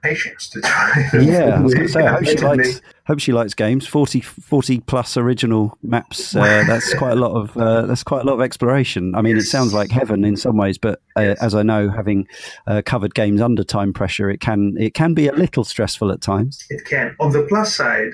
patience 0.03 0.49
to 0.51 0.61
try. 0.61 1.09
Yeah, 1.21 1.57
I 1.57 1.61
was 1.61 1.75
going 1.75 1.87
to 1.87 1.93
say, 1.93 2.03
I 2.03 2.15
hope 2.15 2.25
she 2.25 2.37
likes. 2.37 2.81
Hope 3.07 3.21
she 3.21 3.33
likes 3.33 3.55
games. 3.55 3.87
40, 3.87 4.21
40 4.21 4.81
plus 4.81 5.17
original 5.17 5.77
maps. 5.83 6.37
Uh, 6.37 6.65
that's 6.67 6.93
quite 6.95 7.13
a 7.13 7.17
lot 7.17 7.33
of. 7.33 7.57
Uh, 7.57 7.87
that's 7.87 8.05
quite 8.05 8.23
a 8.23 8.25
lot 8.25 8.35
of 8.35 8.41
exploration. 8.41 9.15
I 9.15 9.23
mean, 9.23 9.37
yes. 9.37 9.47
it 9.47 9.49
sounds 9.49 9.73
like 9.73 9.91
heaven 9.91 10.25
in 10.25 10.37
some 10.37 10.57
ways, 10.57 10.79
but 10.79 11.01
uh, 11.17 11.23
yes. 11.23 11.43
as 11.43 11.55
I 11.55 11.63
know, 11.63 11.91
having 11.91 12.27
uh, 12.67 12.83
covered 12.85 13.15
games 13.15 13.41
under 13.41 13.65
time 13.65 13.93
pressure, 13.93 14.31
it 14.31 14.41
can 14.41 14.77
it 14.79 14.95
can 14.95 15.15
be 15.15 15.27
a 15.29 15.33
little 15.33 15.65
stressful 15.65 16.13
at 16.13 16.21
times. 16.21 16.65
It 16.71 16.85
can. 16.85 17.17
On 17.19 17.33
the 17.33 17.43
plus 17.45 17.75
side, 17.75 18.11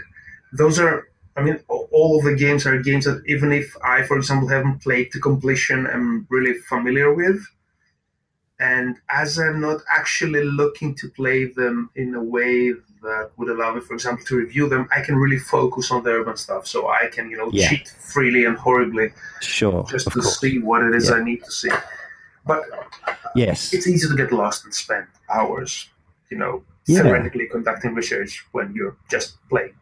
those 0.52 0.78
are. 0.78 1.08
I 1.36 1.42
mean, 1.42 1.58
all 1.68 2.18
of 2.18 2.24
the 2.24 2.36
games 2.36 2.64
are 2.64 2.80
games 2.80 3.06
that 3.06 3.20
even 3.26 3.50
if 3.50 3.76
I, 3.82 4.04
for 4.04 4.16
example, 4.16 4.48
haven't 4.48 4.82
played 4.82 5.10
to 5.12 5.18
completion, 5.18 5.84
I'm 5.88 6.28
really 6.30 6.54
familiar 6.54 7.12
with 7.12 7.44
and 8.60 8.96
as 9.10 9.38
I'm 9.38 9.60
not 9.60 9.80
actually 9.92 10.44
looking 10.44 10.94
to 10.96 11.08
play 11.08 11.46
them 11.46 11.90
in 11.96 12.14
a 12.14 12.22
way 12.22 12.72
that 13.02 13.30
would 13.36 13.48
allow 13.48 13.74
me, 13.74 13.80
for 13.80 13.94
example, 13.94 14.24
to 14.26 14.36
review 14.36 14.68
them, 14.68 14.88
I 14.94 15.02
can 15.02 15.16
really 15.16 15.38
focus 15.38 15.90
on 15.90 16.04
the 16.04 16.10
urban 16.10 16.36
stuff. 16.36 16.66
So 16.66 16.88
I 16.88 17.08
can, 17.12 17.30
you 17.30 17.36
know, 17.36 17.50
yeah. 17.52 17.68
cheat 17.68 17.88
freely 17.88 18.44
and 18.44 18.56
horribly, 18.56 19.10
sure, 19.40 19.84
just 19.90 20.06
to 20.12 20.20
course. 20.20 20.40
see 20.40 20.58
what 20.60 20.82
it 20.84 20.94
is 20.94 21.10
yeah. 21.10 21.16
I 21.16 21.24
need 21.24 21.42
to 21.44 21.50
see. 21.50 21.70
But 22.46 22.62
yes, 23.34 23.74
it's 23.74 23.86
easy 23.86 24.08
to 24.08 24.14
get 24.14 24.32
lost 24.32 24.64
and 24.64 24.74
spend 24.74 25.06
hours, 25.28 25.88
you 26.30 26.38
know, 26.38 26.62
yeah. 26.86 27.02
theoretically 27.02 27.48
conducting 27.48 27.94
research 27.94 28.44
when 28.52 28.72
you're 28.74 28.96
just 29.10 29.36
playing. 29.48 29.74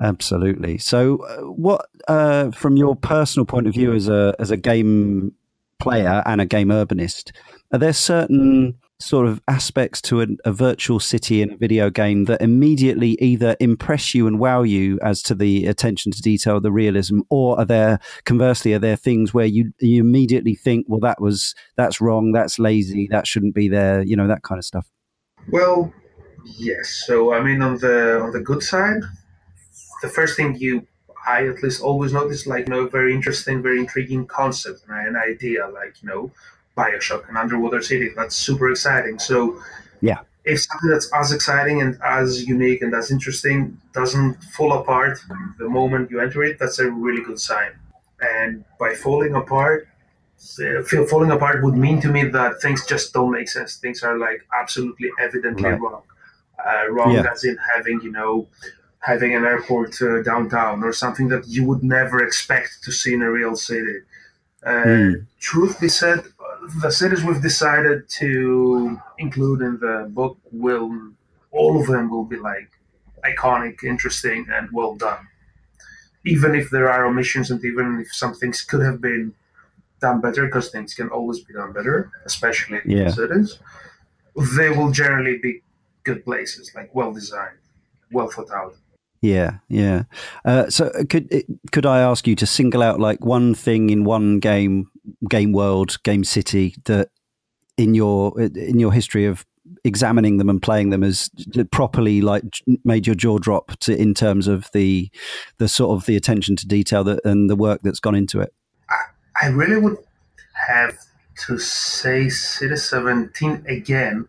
Absolutely. 0.00 0.78
So, 0.78 1.18
uh, 1.24 1.50
what, 1.52 1.86
uh, 2.08 2.52
from 2.52 2.76
your 2.76 2.96
personal 2.96 3.44
point 3.44 3.66
of 3.66 3.74
view 3.74 3.92
as 3.92 4.08
a 4.08 4.34
as 4.38 4.50
a 4.50 4.56
game 4.56 5.34
player 5.80 6.22
and 6.26 6.40
a 6.40 6.46
game 6.46 6.68
urbanist, 6.68 7.32
are 7.72 7.78
there 7.78 7.92
certain 7.92 8.78
sort 9.00 9.26
of 9.26 9.40
aspects 9.48 10.02
to 10.02 10.20
a, 10.20 10.26
a, 10.44 10.52
virtual 10.52 11.00
city 11.00 11.40
in 11.40 11.50
a 11.50 11.56
video 11.56 11.88
game 11.88 12.26
that 12.26 12.42
immediately 12.42 13.12
either 13.12 13.56
impress 13.58 14.14
you 14.14 14.26
and 14.26 14.38
wow 14.38 14.62
you 14.62 14.98
as 15.02 15.22
to 15.22 15.34
the 15.34 15.66
attention 15.66 16.12
to 16.12 16.20
detail, 16.20 16.60
the 16.60 16.70
realism, 16.70 17.20
or 17.30 17.58
are 17.58 17.64
there 17.64 17.98
conversely 18.24 18.74
are 18.74 18.78
there 18.78 18.96
things 18.96 19.32
where 19.32 19.46
you 19.46 19.72
you 19.80 20.00
immediately 20.00 20.54
think, 20.54 20.86
well, 20.88 21.00
that 21.00 21.20
was 21.20 21.54
that's 21.76 22.00
wrong, 22.00 22.32
that's 22.32 22.58
lazy, 22.58 23.08
that 23.10 23.26
shouldn't 23.26 23.54
be 23.54 23.68
there, 23.68 24.02
you 24.02 24.14
know, 24.14 24.28
that 24.28 24.42
kind 24.42 24.58
of 24.58 24.64
stuff. 24.64 24.86
Well, 25.50 25.92
yes. 26.44 27.02
So 27.06 27.32
I 27.32 27.42
mean, 27.42 27.62
on 27.62 27.78
the 27.78 28.20
on 28.20 28.32
the 28.32 28.40
good 28.40 28.62
side, 28.62 29.02
the 30.02 30.08
first 30.08 30.36
thing 30.36 30.56
you 30.56 30.86
I 31.26 31.46
at 31.46 31.62
least 31.62 31.82
always 31.82 32.12
notice 32.12 32.46
like 32.46 32.66
you 32.66 32.74
know 32.74 32.86
very 32.86 33.14
interesting, 33.14 33.62
very 33.62 33.78
intriguing 33.78 34.26
concept, 34.26 34.82
right? 34.88 35.06
an 35.06 35.16
idea, 35.16 35.68
like 35.68 36.02
you 36.02 36.08
know 36.08 36.30
Bioshock, 36.76 37.28
an 37.28 37.36
underwater 37.36 37.82
city. 37.82 38.10
That's 38.16 38.34
super 38.34 38.70
exciting. 38.70 39.18
So, 39.18 39.62
yeah, 40.00 40.20
if 40.44 40.62
something 40.62 40.90
that's 40.90 41.12
as 41.12 41.32
exciting 41.32 41.82
and 41.82 41.98
as 42.02 42.46
unique 42.46 42.82
and 42.82 42.94
as 42.94 43.10
interesting 43.10 43.78
doesn't 43.92 44.42
fall 44.44 44.72
apart 44.72 45.18
the 45.58 45.68
moment 45.68 46.10
you 46.10 46.20
enter 46.20 46.42
it, 46.42 46.58
that's 46.58 46.78
a 46.78 46.90
really 46.90 47.22
good 47.22 47.40
sign. 47.40 47.72
And 48.20 48.64
by 48.78 48.94
falling 48.94 49.34
apart, 49.34 49.88
falling 51.08 51.30
apart 51.30 51.62
would 51.62 51.74
mean 51.74 52.00
to 52.00 52.08
me 52.08 52.24
that 52.24 52.60
things 52.62 52.86
just 52.86 53.12
don't 53.12 53.30
make 53.30 53.48
sense. 53.48 53.76
Things 53.76 54.02
are 54.02 54.18
like 54.18 54.46
absolutely 54.58 55.10
evidently 55.20 55.64
right. 55.64 55.80
wrong. 55.80 56.02
Uh, 56.66 56.90
wrong 56.90 57.12
yeah. 57.12 57.24
as 57.30 57.44
in 57.44 57.56
having, 57.74 58.00
you 58.02 58.12
know, 58.12 58.46
having 59.00 59.34
an 59.34 59.44
airport 59.44 60.00
uh, 60.02 60.22
downtown 60.22 60.84
or 60.84 60.92
something 60.92 61.28
that 61.28 61.46
you 61.48 61.64
would 61.64 61.82
never 61.82 62.22
expect 62.24 62.82
to 62.82 62.92
see 62.92 63.14
in 63.14 63.22
a 63.22 63.30
real 63.30 63.56
city. 63.56 64.00
Mm. 64.64 65.26
Truth 65.38 65.80
be 65.80 65.88
said, 65.88 66.20
the 66.82 66.90
cities 66.90 67.24
we've 67.24 67.42
decided 67.42 68.08
to 68.08 69.00
include 69.18 69.62
in 69.62 69.78
the 69.80 70.08
book 70.10 70.36
will 70.52 71.12
all 71.50 71.80
of 71.80 71.86
them 71.86 72.10
will 72.10 72.24
be 72.24 72.36
like 72.36 72.70
iconic, 73.24 73.82
interesting, 73.82 74.46
and 74.52 74.68
well 74.72 74.94
done. 74.94 75.26
Even 76.24 76.54
if 76.54 76.70
there 76.70 76.90
are 76.90 77.06
omissions 77.06 77.50
and 77.50 77.64
even 77.64 78.00
if 78.00 78.14
some 78.14 78.34
things 78.34 78.60
could 78.60 78.82
have 78.82 79.00
been 79.00 79.32
done 80.00 80.20
better, 80.20 80.46
because 80.46 80.70
things 80.70 80.94
can 80.94 81.08
always 81.08 81.40
be 81.40 81.54
done 81.54 81.72
better, 81.72 82.10
especially 82.24 82.80
yeah. 82.84 83.04
in 83.04 83.12
cities, 83.12 83.58
they 84.56 84.70
will 84.70 84.90
generally 84.90 85.38
be 85.38 85.62
good 86.04 86.24
places, 86.24 86.72
like 86.74 86.94
well 86.94 87.12
designed, 87.12 87.58
well 88.12 88.28
thought 88.28 88.50
out. 88.50 88.74
Yeah, 89.22 89.58
yeah. 89.68 90.04
Uh, 90.44 90.70
so 90.70 90.86
uh, 90.86 91.04
could 91.08 91.44
could 91.72 91.84
I 91.84 92.00
ask 92.00 92.26
you 92.26 92.34
to 92.36 92.46
single 92.46 92.82
out 92.82 93.00
like 93.00 93.24
one 93.24 93.54
thing 93.54 93.90
in 93.90 94.04
one 94.04 94.38
game, 94.38 94.90
game 95.28 95.52
world, 95.52 96.02
game 96.04 96.24
city 96.24 96.74
that 96.86 97.10
in 97.76 97.94
your 97.94 98.40
in 98.40 98.80
your 98.80 98.92
history 98.92 99.26
of 99.26 99.44
examining 99.84 100.38
them 100.38 100.48
and 100.48 100.60
playing 100.62 100.90
them 100.90 101.02
has 101.02 101.30
properly 101.70 102.20
like 102.20 102.44
made 102.84 103.06
your 103.06 103.16
jaw 103.16 103.38
drop 103.38 103.76
to 103.80 103.96
in 103.96 104.14
terms 104.14 104.48
of 104.48 104.68
the 104.72 105.10
the 105.58 105.68
sort 105.68 105.96
of 105.96 106.06
the 106.06 106.16
attention 106.16 106.56
to 106.56 106.66
detail 106.66 107.04
that 107.04 107.20
and 107.24 107.50
the 107.50 107.56
work 107.56 107.80
that's 107.82 108.00
gone 108.00 108.14
into 108.14 108.40
it. 108.40 108.54
I, 108.88 109.46
I 109.46 109.48
really 109.48 109.78
would 109.78 109.98
have 110.68 110.98
to 111.46 111.58
say 111.58 112.28
City 112.28 112.76
17 112.76 113.64
again 113.68 114.28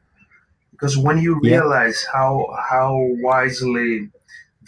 because 0.72 0.98
when 0.98 1.18
you 1.18 1.40
realize 1.40 2.06
yeah. 2.06 2.20
how 2.20 2.58
how 2.70 2.98
wisely 3.22 4.10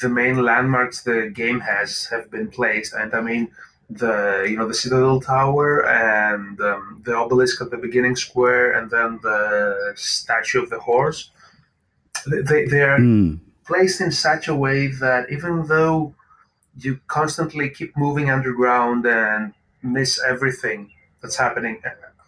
the 0.04 0.10
main 0.10 0.38
landmarks 0.44 1.02
the 1.02 1.32
game 1.34 1.60
has 1.62 2.06
have 2.12 2.30
been 2.30 2.50
placed, 2.50 2.94
and 2.94 3.10
I 3.20 3.22
mean 3.22 3.44
the 3.90 4.46
you 4.50 4.58
know 4.58 4.68
the 4.68 4.80
Citadel 4.82 5.20
Tower 5.22 5.70
and 5.88 6.60
um, 6.62 7.02
the 7.06 7.16
obelisk 7.16 7.62
at 7.62 7.72
the 7.72 7.78
beginning 7.78 8.16
square, 8.16 8.74
and 8.78 8.92
then 8.92 9.20
the 9.24 9.94
statue 9.96 10.62
of 10.62 10.70
the 10.70 10.80
horse. 10.80 11.32
They 12.28 12.66
they 12.74 12.84
are 12.92 13.00
mm. 13.00 13.40
placed 13.66 14.00
in 14.02 14.12
such 14.12 14.48
a 14.48 14.56
way 14.66 14.88
that 15.04 15.32
even 15.32 15.66
though 15.68 16.14
you 16.84 17.00
constantly 17.08 17.70
keep 17.70 17.96
moving 17.96 18.30
underground 18.30 19.06
and 19.06 19.54
miss 19.82 20.12
everything 20.34 20.80
that's 21.22 21.38
happening 21.38 21.76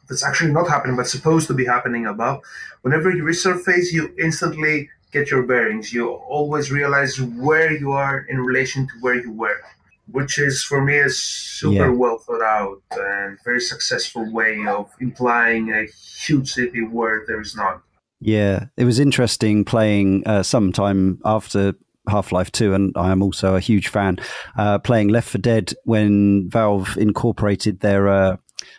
that's 0.08 0.24
actually 0.24 0.52
not 0.52 0.68
happening 0.68 0.96
but 0.96 1.08
supposed 1.08 1.48
to 1.48 1.54
be 1.54 1.66
happening 1.66 2.06
above 2.06 2.38
whenever 2.84 3.10
you 3.10 3.24
resurface 3.24 3.92
you 3.92 4.14
instantly 4.20 4.90
get 5.12 5.32
your 5.32 5.44
bearings. 5.44 5.94
You 5.94 6.10
always 6.10 6.72
realize 6.72 7.20
where 7.22 7.72
you 7.72 7.92
are 7.92 8.20
in 8.30 8.40
relation 8.40 8.88
to 8.88 8.94
where 9.02 9.16
you 9.16 9.32
were, 9.32 9.62
which 10.12 10.38
is 10.40 10.64
for 10.64 10.84
me 10.84 10.98
a 10.98 11.10
super 11.10 11.88
yeah. 11.88 11.90
well 11.90 12.18
thought 12.18 12.42
out 12.42 12.82
and 12.92 13.38
very 13.44 13.62
successful 13.62 14.32
way 14.32 14.66
of 14.68 14.90
implying 15.00 15.72
a 15.72 15.86
huge 16.26 16.52
city 16.52 16.82
where 16.82 17.24
there 17.28 17.42
is 17.42 17.56
none. 17.56 17.82
Yeah, 18.22 18.66
it 18.78 18.86
was 18.86 19.00
interesting 19.00 19.66
playing 19.66 20.24
uh, 20.26 20.44
sometime 20.44 21.20
after 21.26 21.76
Half 22.08 22.32
Life 22.32 22.52
2, 22.52 22.74
and 22.74 22.94
I 22.96 23.12
am 23.12 23.22
also 23.22 23.56
a 23.56 23.60
huge 23.60 23.88
fan, 23.88 24.18
uh, 24.58 24.80
playing 24.80 25.10
Left 25.10 25.30
4 25.30 25.42
Dead 25.42 25.74
when 25.84 26.50
Valve 26.50 26.98
incorporated 26.98 27.80
their 27.80 28.08
uh, 28.08 28.38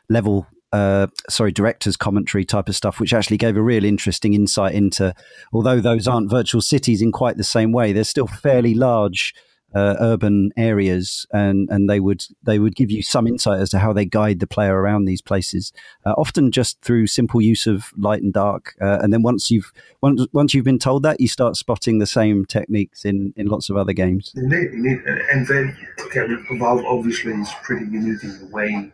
level 0.09 0.47
uh, 0.73 1.07
sorry, 1.29 1.53
director's 1.53 1.97
commentary 1.97 2.45
type 2.45 2.69
of 2.69 2.77
stuff, 2.77 3.01
which 3.01 3.13
actually 3.13 3.37
gave 3.37 3.57
a 3.57 3.63
real 3.63 3.85
interesting 3.85 4.35
insight 4.35 4.75
into, 4.75 5.15
although 5.53 5.81
those 5.81 6.09
aren't 6.09 6.31
virtual 6.31 6.61
cities 6.61 7.03
in 7.03 7.13
quite 7.13 7.37
the 7.37 7.45
same 7.45 7.73
way, 7.73 7.93
they're 7.93 8.05
still 8.05 8.27
fairly 8.27 8.75
large 8.75 9.35
uh, 9.75 9.97
urban 10.01 10.51
areas, 10.57 11.27
and 11.33 11.69
and 11.71 11.91
they 11.91 12.01
would 12.01 12.25
they 12.43 12.59
would 12.59 12.75
give 12.75 12.91
you 12.91 13.03
some 13.03 13.27
insight 13.27 13.61
as 13.61 13.69
to 13.71 13.79
how 13.79 13.93
they 13.93 14.05
guide 14.07 14.41
the 14.41 14.47
player 14.47 14.75
around 14.75 15.05
these 15.05 15.21
places, 15.21 15.73
uh, 16.05 16.13
often 16.13 16.51
just 16.51 16.81
through 16.81 17.07
simple 17.07 17.43
use 17.43 17.67
of 17.67 17.93
light 17.97 18.23
and 18.23 18.33
dark. 18.33 18.75
Uh, 18.81 18.99
and 19.03 19.13
then 19.13 19.23
once 19.23 19.51
you've 19.51 19.73
once 20.01 20.27
once 20.33 20.55
you've 20.55 20.65
been 20.65 20.79
told 20.79 21.03
that, 21.03 21.21
you 21.21 21.29
start 21.29 21.57
spotting 21.57 21.99
the 21.99 22.07
same 22.07 22.45
techniques 22.47 23.05
in 23.05 23.35
in 23.37 23.47
lots 23.47 23.69
of 23.69 23.77
other 23.77 23.93
games. 23.93 24.33
Indeed, 24.35 24.71
indeed. 24.73 24.99
and 25.31 25.47
then 25.47 25.77
okay, 26.01 26.27
Valve 26.53 26.85
obviously 26.87 27.33
is 27.33 27.51
pretty 27.63 27.85
unique 27.87 28.23
in 28.23 28.39
the 28.39 28.47
way 28.47 28.93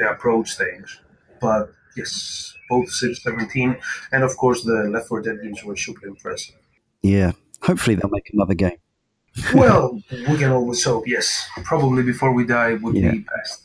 they 0.00 0.06
approach 0.06 0.56
things. 0.56 0.98
But 1.40 1.72
yes, 1.96 2.54
both 2.68 2.90
City 2.90 3.14
17 3.14 3.76
and 4.12 4.24
of 4.24 4.36
course 4.36 4.64
the 4.64 4.88
Left 4.92 5.08
4 5.08 5.22
Dead 5.22 5.38
games 5.42 5.62
were 5.62 5.76
super 5.76 6.06
impressive. 6.06 6.56
Yeah, 7.02 7.32
hopefully 7.62 7.96
they'll 7.96 8.10
make 8.10 8.30
another 8.32 8.54
game. 8.54 8.78
well, 9.54 10.00
we 10.10 10.36
can 10.36 10.50
always 10.50 10.82
hope. 10.84 11.06
Yes, 11.06 11.48
probably 11.64 12.02
before 12.02 12.32
we 12.32 12.44
die 12.44 12.74
would 12.74 12.96
yeah. 12.96 13.12
be 13.12 13.24
best. 13.36 13.62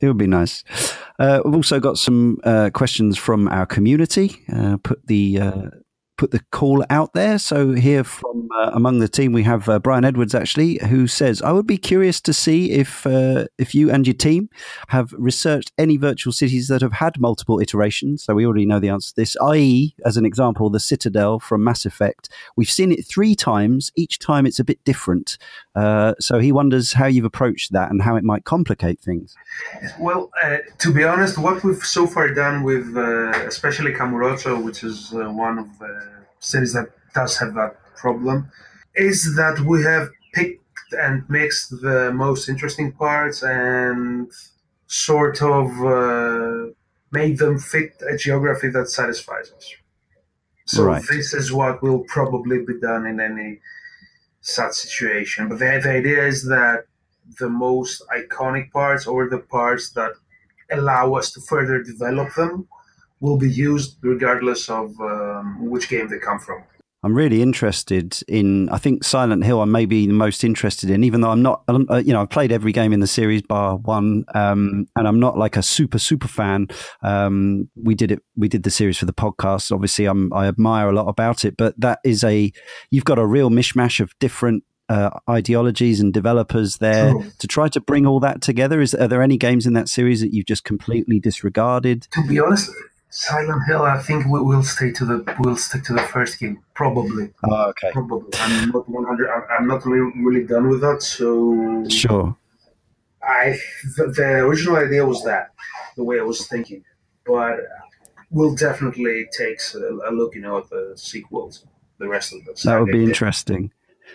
It 0.00 0.06
would 0.06 0.18
be 0.18 0.28
nice. 0.28 0.62
Uh, 1.18 1.40
we've 1.44 1.56
also 1.56 1.80
got 1.80 1.98
some 1.98 2.38
uh, 2.44 2.70
questions 2.72 3.18
from 3.18 3.48
our 3.48 3.66
community. 3.66 4.44
Uh, 4.52 4.76
put 4.76 5.04
the 5.08 5.40
uh, 5.40 5.62
put 6.18 6.32
the 6.32 6.40
call 6.50 6.84
out 6.90 7.14
there. 7.14 7.38
So 7.38 7.72
here 7.72 8.04
from 8.04 8.48
uh, 8.54 8.72
among 8.74 8.98
the 8.98 9.08
team, 9.08 9.32
we 9.32 9.44
have 9.44 9.68
uh, 9.68 9.78
Brian 9.78 10.04
Edwards 10.04 10.34
actually, 10.34 10.78
who 10.88 11.06
says, 11.06 11.40
"I 11.40 11.52
would 11.52 11.66
be 11.66 11.78
curious 11.78 12.20
to 12.22 12.34
see 12.34 12.72
if 12.72 13.06
uh, 13.06 13.46
if 13.56 13.74
you 13.74 13.90
and 13.90 14.06
your 14.06 14.14
team 14.14 14.50
have 14.88 15.12
researched 15.16 15.72
any 15.78 15.96
virtual 15.96 16.32
cities 16.32 16.68
that 16.68 16.82
have 16.82 16.94
had 16.94 17.18
multiple 17.18 17.60
iterations." 17.60 18.24
So 18.24 18.34
we 18.34 18.44
already 18.44 18.66
know 18.66 18.80
the 18.80 18.90
answer 18.90 19.10
to 19.10 19.16
this. 19.16 19.36
I.e., 19.40 19.94
as 20.04 20.16
an 20.16 20.26
example, 20.26 20.68
the 20.68 20.80
Citadel 20.80 21.38
from 21.38 21.64
Mass 21.64 21.86
Effect. 21.86 22.28
We've 22.56 22.70
seen 22.70 22.92
it 22.92 23.06
three 23.06 23.34
times. 23.34 23.90
Each 23.96 24.18
time, 24.18 24.44
it's 24.44 24.58
a 24.58 24.64
bit 24.64 24.84
different. 24.84 25.38
Uh, 25.78 26.12
so 26.18 26.34
he 26.38 26.50
wonders 26.60 26.86
how 27.00 27.06
you've 27.06 27.30
approached 27.32 27.68
that 27.72 27.88
and 27.90 28.02
how 28.02 28.14
it 28.16 28.24
might 28.24 28.44
complicate 28.44 28.98
things. 29.08 29.36
Well, 30.06 30.30
uh, 30.42 30.58
to 30.78 30.92
be 30.92 31.04
honest, 31.12 31.38
what 31.38 31.62
we've 31.64 31.84
so 31.98 32.06
far 32.14 32.28
done 32.44 32.56
with, 32.70 32.86
uh, 32.96 33.30
especially 33.52 33.92
Kamurocho, 33.92 34.52
which 34.66 34.80
is 34.82 35.12
one 35.12 35.56
of 35.64 35.68
the 35.78 35.94
cities 36.40 36.72
that 36.72 36.88
does 37.14 37.36
have 37.38 37.54
that 37.54 37.72
problem 37.96 38.50
is 38.94 39.36
that 39.36 39.60
we 39.60 39.82
have 39.82 40.08
picked 40.32 40.92
and 40.92 41.16
mixed 41.28 41.70
the 41.82 42.10
most 42.12 42.48
interesting 42.48 42.92
parts 42.92 43.42
and 43.42 44.30
sort 44.86 45.42
of 45.42 45.66
uh, 45.84 46.72
made 47.12 47.38
them 47.38 47.58
fit 47.58 47.92
a 48.12 48.16
geography 48.16 48.68
that 48.70 48.88
satisfies 48.88 49.52
us. 49.56 49.66
So 50.66 50.84
Right. 50.84 51.04
this 51.08 51.32
is 51.34 51.52
what 51.52 51.82
will 51.82 52.00
probably 52.16 52.58
be 52.70 52.78
done 52.80 53.06
in 53.06 53.20
any 53.20 53.60
such 54.40 54.72
situation. 54.72 55.48
But 55.48 55.58
the, 55.58 55.80
the 55.82 55.90
idea 55.90 56.26
is 56.26 56.46
that 56.48 56.84
the 57.38 57.48
most 57.48 58.02
iconic 58.08 58.70
parts 58.72 59.06
or 59.06 59.28
the 59.28 59.38
parts 59.38 59.90
that 59.90 60.12
allow 60.70 61.14
us 61.14 61.32
to 61.32 61.40
further 61.40 61.82
develop 61.82 62.34
them 62.34 62.68
will 63.20 63.36
be 63.36 63.50
used 63.50 63.96
regardless 64.02 64.68
of 64.68 64.98
um, 65.00 65.68
which 65.68 65.88
game 65.88 66.08
they 66.08 66.18
come 66.18 66.38
from. 66.38 66.62
I'm 67.08 67.14
really 67.14 67.40
interested 67.40 68.20
in. 68.28 68.68
I 68.68 68.76
think 68.76 69.02
Silent 69.02 69.42
Hill. 69.42 69.62
I'm 69.62 69.72
maybe 69.72 70.06
the 70.06 70.12
most 70.12 70.44
interested 70.44 70.90
in, 70.90 71.04
even 71.04 71.22
though 71.22 71.30
I'm 71.30 71.40
not. 71.40 71.62
um, 71.66 71.86
uh, 71.88 72.02
You 72.04 72.12
know, 72.12 72.20
I've 72.20 72.28
played 72.28 72.52
every 72.52 72.70
game 72.70 72.92
in 72.92 73.00
the 73.00 73.06
series 73.06 73.40
bar 73.40 73.76
one, 73.78 74.26
um, 74.34 74.86
and 74.94 75.08
I'm 75.08 75.18
not 75.18 75.38
like 75.38 75.56
a 75.56 75.62
super 75.62 75.98
super 75.98 76.28
fan. 76.28 76.68
Um, 77.02 77.70
we 77.82 77.94
did 77.94 78.12
it. 78.12 78.20
We 78.36 78.46
did 78.46 78.62
the 78.62 78.70
series 78.70 78.98
for 78.98 79.06
the 79.06 79.14
podcast. 79.14 79.72
Obviously, 79.72 80.04
I'm. 80.04 80.30
I 80.34 80.48
admire 80.48 80.90
a 80.90 80.92
lot 80.92 81.08
about 81.08 81.46
it, 81.46 81.56
but 81.56 81.80
that 81.80 82.00
is 82.04 82.22
a. 82.24 82.52
You've 82.90 83.06
got 83.06 83.18
a 83.18 83.24
real 83.24 83.48
mishmash 83.48 84.00
of 84.00 84.12
different. 84.18 84.64
Uh, 84.90 85.10
ideologies 85.28 86.00
and 86.00 86.14
developers 86.14 86.78
there 86.78 87.12
to 87.38 87.46
try 87.46 87.68
to 87.68 87.78
bring 87.78 88.06
all 88.06 88.20
that 88.20 88.40
together. 88.40 88.80
Is 88.80 88.94
are 88.94 89.06
there 89.06 89.22
any 89.22 89.36
games 89.36 89.66
in 89.66 89.74
that 89.74 89.86
series 89.86 90.22
that 90.22 90.32
you've 90.32 90.46
just 90.46 90.64
completely 90.64 91.20
disregarded? 91.20 92.08
To 92.12 92.26
be 92.26 92.40
honest, 92.40 92.70
Silent 93.10 93.62
Hill, 93.66 93.82
I 93.82 93.98
think 93.98 94.26
we 94.26 94.40
will 94.40 94.62
stay 94.62 94.92
to 94.92 95.04
the 95.04 95.36
we'll 95.38 95.56
stick 95.56 95.82
to 95.84 95.94
the 95.94 96.02
first 96.02 96.38
game 96.38 96.60
probably. 96.74 97.32
Oh, 97.44 97.68
okay, 97.70 97.90
Probably. 97.92 98.28
I'm 98.38 98.70
not 98.70 98.88
100. 98.88 99.30
I'm- 99.30 99.46
I'm 99.58 99.66
not 99.66 99.84
really, 99.86 100.12
really 100.22 100.44
done 100.44 100.68
with 100.68 100.80
that. 100.82 101.02
So 101.02 101.84
sure. 101.88 102.36
I 103.22 103.58
the, 103.96 104.06
the 104.08 104.28
original 104.46 104.76
idea 104.76 105.04
was 105.06 105.24
that 105.24 105.52
the 105.96 106.04
way 106.04 106.18
I 106.20 106.22
was 106.22 106.46
thinking, 106.46 106.84
but 107.24 107.56
we'll 108.30 108.54
definitely 108.54 109.26
take 109.36 109.60
a, 109.74 109.78
a 109.78 110.12
look, 110.12 110.34
you 110.34 110.42
know, 110.42 110.58
at 110.58 110.68
the 110.68 110.92
sequels, 110.96 111.64
the 111.98 112.08
rest 112.08 112.34
of 112.34 112.44
the. 112.44 112.52
That 112.64 112.78
would 112.80 112.92
be 112.92 113.04
interesting 113.04 113.70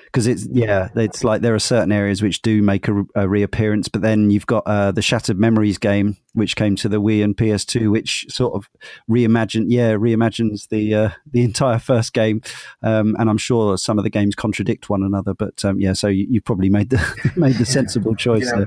because 0.06 0.28
it's 0.28 0.48
yeah, 0.52 0.90
it's 0.96 1.24
like 1.24 1.42
there 1.42 1.56
are 1.56 1.60
certain 1.60 1.92
areas 1.92 2.22
which 2.22 2.42
do 2.42 2.62
make 2.62 2.88
a, 2.88 3.04
a 3.16 3.28
reappearance, 3.28 3.88
but 3.88 4.02
then 4.02 4.30
you've 4.30 4.46
got 4.46 4.64
uh, 4.68 4.92
the 4.92 5.02
Shattered 5.02 5.40
Memories 5.40 5.78
game, 5.78 6.18
which 6.34 6.56
came 6.56 6.76
to 6.78 6.90
the 6.90 7.02
Wii 7.02 7.24
and 7.24 7.36
PS2, 7.36 7.92
which 7.92 8.26
sort 8.30 8.54
of 8.54 8.70
reimagine 9.10 9.66
yeah 9.68 9.94
reimagines 9.94 10.70
the 10.70 10.94
uh, 10.94 11.10
the 11.32 11.44
entire 11.44 11.80
first 11.80 12.14
game, 12.14 12.42
um, 12.84 13.16
and 13.18 13.30
I'm 13.30 13.38
sure 13.38 13.78
some 13.78 13.98
of 13.98 14.04
the 14.04 14.10
games 14.10 14.36
contradict 14.36 14.90
one 14.90 15.04
another, 15.04 15.34
but 15.34 15.66
um, 15.66 15.80
yeah, 15.80 15.94
so 15.94 16.08
you, 16.08 16.28
you 16.30 16.42
probably 16.42 16.70
made 16.70 16.90
the 16.92 17.32
made 17.36 17.56
the 17.56 17.66
sensible 17.66 18.16
choice 18.16 18.52
Yeah, 18.56 18.66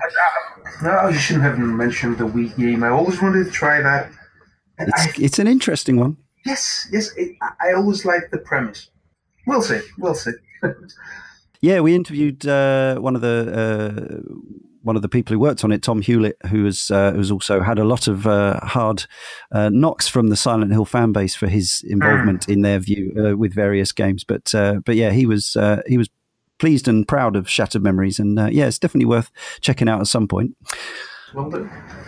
no, 0.82 1.08
you 1.08 1.18
shouldn't 1.18 1.44
have 1.44 1.58
mentioned 1.58 2.18
the 2.18 2.24
Wii 2.24 2.56
game. 2.56 2.82
I 2.82 2.88
always 2.88 3.22
wanted 3.22 3.44
to 3.44 3.50
try 3.50 3.80
that. 3.80 4.10
And 4.78 4.90
I, 4.94 5.04
It's 5.04 5.18
it's 5.18 5.38
an 5.38 5.46
interesting 5.46 5.96
one. 5.96 6.16
yes, 6.44 6.88
yes, 6.92 7.14
it, 7.16 7.36
I 7.40 7.70
I 7.70 7.72
always 7.74 8.04
like 8.04 8.30
the 8.30 8.38
premise. 8.38 8.90
We'll 9.46 9.62
see. 9.62 9.80
We'll 9.96 10.14
see. 10.14 10.32
Yeah, 11.60 11.80
we 11.80 11.94
interviewed 11.94 12.46
uh, 12.46 12.96
one 12.96 13.16
of 13.16 13.22
the 13.22 14.20
uh, 14.22 14.32
one 14.86 14.94
of 14.94 15.02
the 15.02 15.08
people 15.08 15.34
who 15.34 15.40
worked 15.40 15.64
on 15.64 15.72
it, 15.72 15.82
Tom 15.82 16.00
Hulett, 16.00 16.34
who 16.46 16.64
has 16.64 16.92
uh, 16.92 17.10
who's 17.10 17.32
also 17.32 17.60
had 17.60 17.78
a 17.78 17.84
lot 17.84 18.06
of 18.06 18.26
uh, 18.26 18.60
hard 18.60 19.06
uh, 19.50 19.68
knocks 19.68 20.06
from 20.06 20.28
the 20.28 20.36
Silent 20.36 20.70
Hill 20.70 20.84
fan 20.84 21.10
base 21.10 21.34
for 21.34 21.48
his 21.48 21.82
involvement 21.88 22.48
in 22.48 22.62
their 22.62 22.78
view 22.78 23.12
uh, 23.18 23.36
with 23.36 23.52
various 23.52 23.90
games. 23.90 24.22
But 24.22 24.54
uh, 24.54 24.76
but 24.84 24.94
yeah, 24.94 25.10
he 25.10 25.26
was 25.26 25.56
uh, 25.56 25.82
he 25.88 25.98
was 25.98 26.08
pleased 26.58 26.86
and 26.86 27.06
proud 27.06 27.34
of 27.34 27.50
Shattered 27.50 27.82
Memories, 27.82 28.20
and 28.20 28.38
uh, 28.38 28.46
yeah, 28.46 28.66
it's 28.66 28.78
definitely 28.78 29.06
worth 29.06 29.32
checking 29.60 29.88
out 29.88 30.00
at 30.00 30.06
some 30.06 30.28
point. 30.28 30.56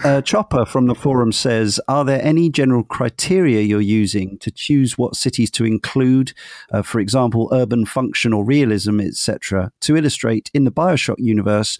Uh, 0.04 0.22
Chopper 0.22 0.64
from 0.64 0.86
the 0.86 0.94
forum 0.94 1.32
says, 1.32 1.80
"Are 1.88 2.04
there 2.04 2.22
any 2.22 2.50
general 2.50 2.84
criteria 2.84 3.60
you're 3.62 3.80
using 3.80 4.38
to 4.38 4.50
choose 4.50 4.96
what 4.96 5.16
cities 5.16 5.50
to 5.52 5.64
include? 5.64 6.32
Uh, 6.70 6.82
for 6.82 7.00
example, 7.00 7.48
urban 7.52 7.84
function 7.84 8.32
or 8.32 8.44
realism, 8.44 9.00
etc. 9.00 9.72
To 9.80 9.96
illustrate, 9.96 10.50
in 10.54 10.64
the 10.64 10.70
Bioshock 10.70 11.18
universe, 11.18 11.78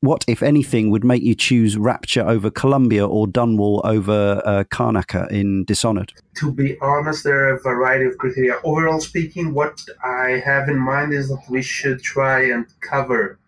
what, 0.00 0.24
if 0.26 0.42
anything, 0.42 0.90
would 0.90 1.04
make 1.04 1.22
you 1.22 1.34
choose 1.34 1.76
Rapture 1.76 2.26
over 2.26 2.50
Columbia 2.50 3.06
or 3.06 3.26
Dunwall 3.26 3.82
over 3.84 4.42
uh, 4.44 4.64
Karnaca 4.64 5.30
in 5.30 5.64
Dishonored?" 5.64 6.12
to 6.40 6.50
be 6.50 6.76
honest, 6.80 7.22
there 7.24 7.48
are 7.48 7.54
a 7.54 7.60
variety 7.60 8.06
of 8.06 8.16
criteria. 8.16 8.54
Overall 8.64 9.00
speaking, 9.00 9.52
what 9.52 9.78
I 10.02 10.42
have 10.44 10.68
in 10.68 10.78
mind 10.78 11.12
is 11.12 11.28
that 11.28 11.42
we 11.50 11.60
should 11.60 12.02
try 12.02 12.50
and 12.50 12.66
cover 12.80 13.38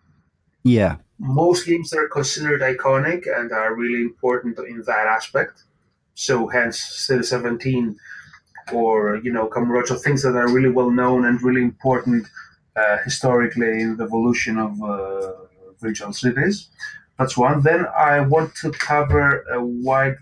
Yeah, 0.63 0.97
most 1.19 1.65
games 1.65 1.93
are 1.93 2.07
considered 2.07 2.61
iconic 2.61 3.27
and 3.27 3.51
are 3.51 3.75
really 3.75 4.01
important 4.01 4.57
in 4.59 4.81
that 4.85 5.07
aspect. 5.07 5.63
So, 6.15 6.47
hence, 6.47 6.79
City 6.79 7.23
17 7.23 7.95
or, 8.71 9.17
you 9.17 9.31
know, 9.31 9.47
Kamurocho, 9.47 9.99
things 9.99 10.23
that 10.23 10.35
are 10.35 10.49
really 10.51 10.69
well 10.69 10.91
known 10.91 11.25
and 11.25 11.41
really 11.41 11.61
important 11.61 12.27
uh, 12.75 12.97
historically 13.03 13.81
in 13.81 13.97
the 13.97 14.03
evolution 14.03 14.57
of 14.57 14.81
uh, 14.81 15.33
virtual 15.79 16.13
cities. 16.13 16.69
That's 17.19 17.37
one. 17.37 17.61
Then 17.61 17.85
I 17.97 18.21
want 18.21 18.55
to 18.57 18.71
cover 18.71 19.43
a 19.51 19.63
wide 19.63 20.15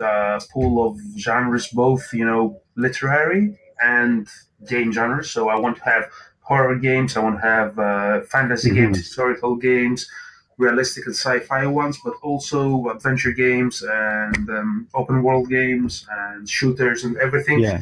uh, 0.00 0.40
pool 0.52 0.86
of 0.86 0.98
genres, 1.18 1.68
both 1.68 2.12
you 2.12 2.24
know, 2.24 2.60
literary 2.76 3.58
and 3.82 4.28
game 4.68 4.92
genres. 4.92 5.30
So 5.30 5.48
I 5.48 5.58
want 5.58 5.78
to 5.78 5.84
have 5.84 6.04
horror 6.52 6.76
games. 6.88 7.16
I 7.16 7.20
want 7.26 7.36
to 7.40 7.46
have 7.54 7.70
uh, 7.78 8.20
fantasy 8.36 8.70
Mhm. 8.70 8.76
games, 8.78 8.98
historical 8.98 9.52
games, 9.56 10.00
realistic 10.58 11.06
and 11.06 11.16
sci-fi 11.24 11.66
ones, 11.66 11.96
but 12.04 12.14
also 12.22 12.88
adventure 12.94 13.32
games 13.46 13.74
and 13.82 14.44
um, 14.58 14.70
open 15.00 15.16
world 15.26 15.48
games 15.58 15.92
and 16.20 16.48
shooters 16.58 17.04
and 17.06 17.16
everything 17.26 17.60
yeah, 17.60 17.80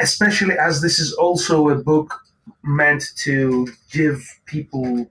especially 0.00 0.56
as 0.58 0.80
this 0.80 0.98
is 0.98 1.12
also 1.12 1.68
a 1.68 1.74
book 1.76 2.20
meant 2.62 3.12
to 3.16 3.68
give 3.90 4.22
people 4.46 5.10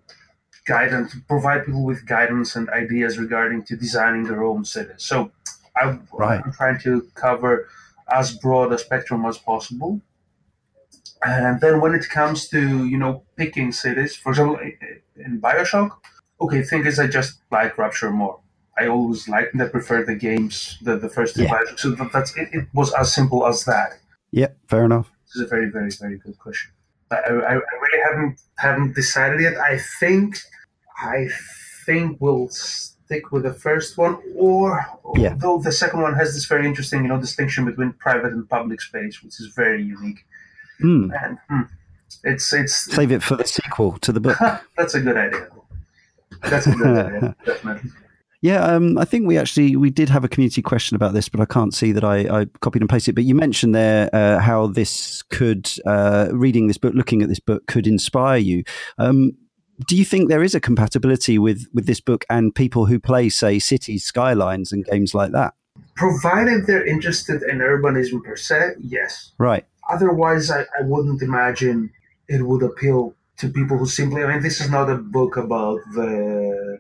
guidance, 0.66 1.16
provide 1.28 1.66
people 1.66 1.84
with 1.86 2.06
guidance 2.06 2.56
and 2.56 2.70
ideas 2.72 3.18
regarding 3.20 3.64
to 3.64 3.76
designing 3.76 4.24
their 4.26 4.44
own 4.44 4.66
cities. 4.66 4.96
So 5.12 5.32
I, 5.78 6.00
Right. 6.12 6.42
I'm 6.44 6.54
trying 6.54 6.80
to 6.82 7.08
cover 7.16 7.70
as 8.12 8.36
broad 8.38 8.74
a 8.74 8.78
spectrum 8.78 9.26
as 9.26 9.38
possible. 9.38 10.02
And 11.24 11.60
then 11.60 11.82
when 11.82 11.94
it 11.94 12.08
comes 12.10 12.48
to 12.50 12.86
you 12.86 12.98
know 12.98 13.24
picking 13.36 13.72
cities, 13.72 14.16
for 14.16 14.30
example, 14.32 14.58
in 15.18 15.42
Bioshock, 15.42 15.92
okay, 16.42 16.62
thing 16.64 16.86
is 16.86 17.00
I 17.00 17.08
just 17.08 17.40
like 17.52 17.78
Rapture 17.78 18.12
more. 18.12 18.40
I 18.78 18.88
always 18.88 19.28
liked 19.28 19.54
and 19.54 19.62
I 19.62 19.68
prefer 19.68 20.06
the 20.06 20.16
games, 20.16 20.78
the, 20.82 20.96
the 20.98 21.10
first 21.10 21.36
two 21.36 21.44
Yeah. 21.44 21.50
Bioshock. 21.54 21.80
So 21.80 21.90
that, 21.92 22.12
that's 22.14 22.36
it, 22.38 22.48
it 22.54 22.68
was 22.74 22.94
as 22.94 23.14
simple 23.14 23.46
as 23.46 23.66
that. 23.66 24.00
yeah, 24.32 24.48
fair 24.70 24.86
enough. 24.86 25.12
This 25.26 25.36
is 25.36 25.42
a 25.42 25.48
very, 25.48 25.70
very, 25.70 25.92
very 25.92 26.18
good 26.18 26.38
question. 26.40 26.72
I, 27.12 27.18
I, 27.18 27.54
I 27.54 27.54
really 27.84 28.02
haven't 28.10 28.42
haven't 28.58 28.96
decided 28.96 29.42
yet. 29.42 29.58
I 29.58 29.78
think 30.00 30.38
I 31.02 31.28
think 31.86 32.18
we'll 32.22 32.48
stick 32.50 33.32
with 33.34 33.44
the 33.44 33.54
first 33.54 33.98
one, 33.98 34.16
or 34.36 34.86
Yeah. 35.18 35.34
though 35.36 35.60
the 35.60 35.72
second 35.72 36.02
one 36.02 36.14
has 36.16 36.34
this 36.34 36.46
very 36.46 36.66
interesting, 36.66 37.02
you 37.04 37.10
know, 37.10 37.20
distinction 37.20 37.66
between 37.66 37.92
private 37.94 38.32
and 38.32 38.48
public 38.48 38.80
space, 38.82 39.22
which 39.24 39.40
is 39.42 39.48
very 39.64 39.84
unique. 39.84 40.20
Hmm. 40.80 41.12
And 41.24 41.38
hmm, 41.50 41.62
it's 42.24 42.54
it's 42.54 42.76
Save 42.94 43.12
it 43.12 43.24
for 43.24 43.36
the 43.36 43.46
sequel 43.46 43.98
to 44.00 44.12
the 44.12 44.20
book. 44.20 44.38
that's 44.78 44.96
a 44.96 45.02
good 45.02 45.18
idea. 45.18 45.48
That's 46.44 46.68
a 46.68 46.72
good 46.72 46.98
idea, 46.98 47.36
definitely. 47.46 47.92
Yeah, 48.42 48.64
um, 48.64 48.98
I 48.98 49.04
think 49.04 49.28
we 49.28 49.38
actually 49.38 49.76
we 49.76 49.90
did 49.90 50.08
have 50.10 50.24
a 50.24 50.30
community 50.30 50.62
question 50.62 50.96
about 50.96 51.14
this, 51.14 51.28
but 51.28 51.42
I 51.42 51.46
can't 51.46 51.74
see 51.74 51.92
that 51.92 52.06
I, 52.06 52.42
I 52.42 52.46
copied 52.62 52.82
and 52.82 52.90
pasted. 52.90 53.16
But 53.16 53.26
you 53.26 53.36
mentioned 53.36 53.76
there 53.76 54.10
uh, 54.14 54.40
how 54.40 54.68
this 54.68 55.22
could 55.24 55.70
uh, 55.86 56.30
reading 56.32 56.68
this 56.68 56.78
book, 56.78 56.94
looking 56.94 57.22
at 57.22 57.28
this 57.28 57.42
book, 57.42 57.68
could 57.68 57.86
inspire 57.86 58.38
you. 58.38 58.64
Um, 58.98 59.34
do 59.88 59.96
you 59.96 60.06
think 60.06 60.30
there 60.30 60.44
is 60.44 60.56
a 60.56 60.62
compatibility 60.62 61.38
with 61.38 61.66
with 61.74 61.86
this 61.86 62.00
book 62.00 62.26
and 62.30 62.56
people 62.56 62.86
who 62.86 62.98
play, 62.98 63.28
say, 63.28 63.60
cities, 63.60 64.06
skylines, 64.06 64.72
and 64.72 64.86
games 64.86 65.14
like 65.14 65.34
that? 65.34 65.54
Provided 65.96 66.66
they're 66.66 66.86
interested 66.86 67.44
in 67.44 67.58
urbanism 67.58 68.24
per 68.24 68.38
se, 68.38 68.76
yes. 68.80 69.34
Right. 69.38 69.66
Otherwise 69.90 70.52
I, 70.52 70.62
I 70.78 70.82
wouldn't 70.84 71.22
imagine 71.22 71.92
it 72.28 72.42
would 72.48 72.64
appeal 72.64 73.16
to 73.38 73.50
people 73.50 73.78
who 73.78 73.86
simply 73.86 74.24
i 74.24 74.28
mean 74.32 74.42
this 74.42 74.60
is 74.62 74.70
not 74.70 74.90
a 74.90 74.98
book 75.18 75.38
about 75.38 75.80
the 75.98 76.80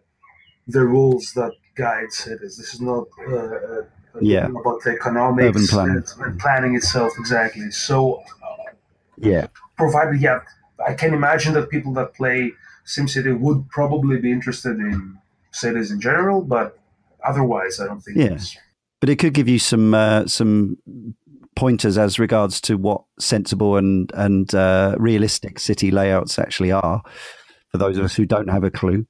the 0.68 0.82
rules 0.96 1.34
that 1.34 1.54
guide 1.76 2.12
cities 2.12 2.58
this 2.58 2.74
is 2.76 2.82
not 2.82 3.06
uh, 3.28 3.36
uh, 3.36 3.82
a 4.16 4.24
Yeah. 4.34 4.48
about 4.62 4.80
the 4.84 4.92
economics. 5.00 5.72
And, 5.74 6.04
and 6.24 6.40
planning 6.40 6.74
itself 6.76 7.12
exactly 7.24 7.68
so 7.72 7.98
Yeah. 9.32 9.48
provided 9.78 10.22
yeah 10.28 10.40
i 10.90 10.94
can 11.02 11.14
imagine 11.14 11.54
that 11.58 11.70
people 11.76 11.94
that 12.00 12.10
play 12.20 12.40
simcity 12.86 13.34
would 13.46 13.60
probably 13.70 14.18
be 14.26 14.32
interested 14.38 14.76
in 14.90 15.18
cities 15.52 15.92
in 15.92 16.00
general 16.10 16.40
but 16.56 16.68
otherwise 17.32 17.74
i 17.82 17.86
don't 17.90 18.02
think 18.06 18.18
Yeah. 18.18 18.38
But 19.02 19.10
it 19.10 19.18
could 19.22 19.34
give 19.34 19.48
you 19.54 19.60
some 19.60 19.94
uh, 19.94 20.22
some 20.28 20.78
pointers 21.60 21.98
as 21.98 22.18
regards 22.18 22.62
to 22.62 22.78
what 22.78 23.02
sensible 23.20 23.76
and 23.76 24.10
and 24.14 24.56
uh, 24.56 24.96
realistic 24.98 25.60
city 25.60 25.92
layouts 25.92 26.40
actually 26.40 26.72
are 26.72 27.04
for 27.70 27.78
those 27.78 27.98
of 27.98 28.06
us 28.06 28.16
who 28.16 28.26
don't 28.26 28.48
have 28.48 28.64
a 28.64 28.72
clue. 28.72 29.06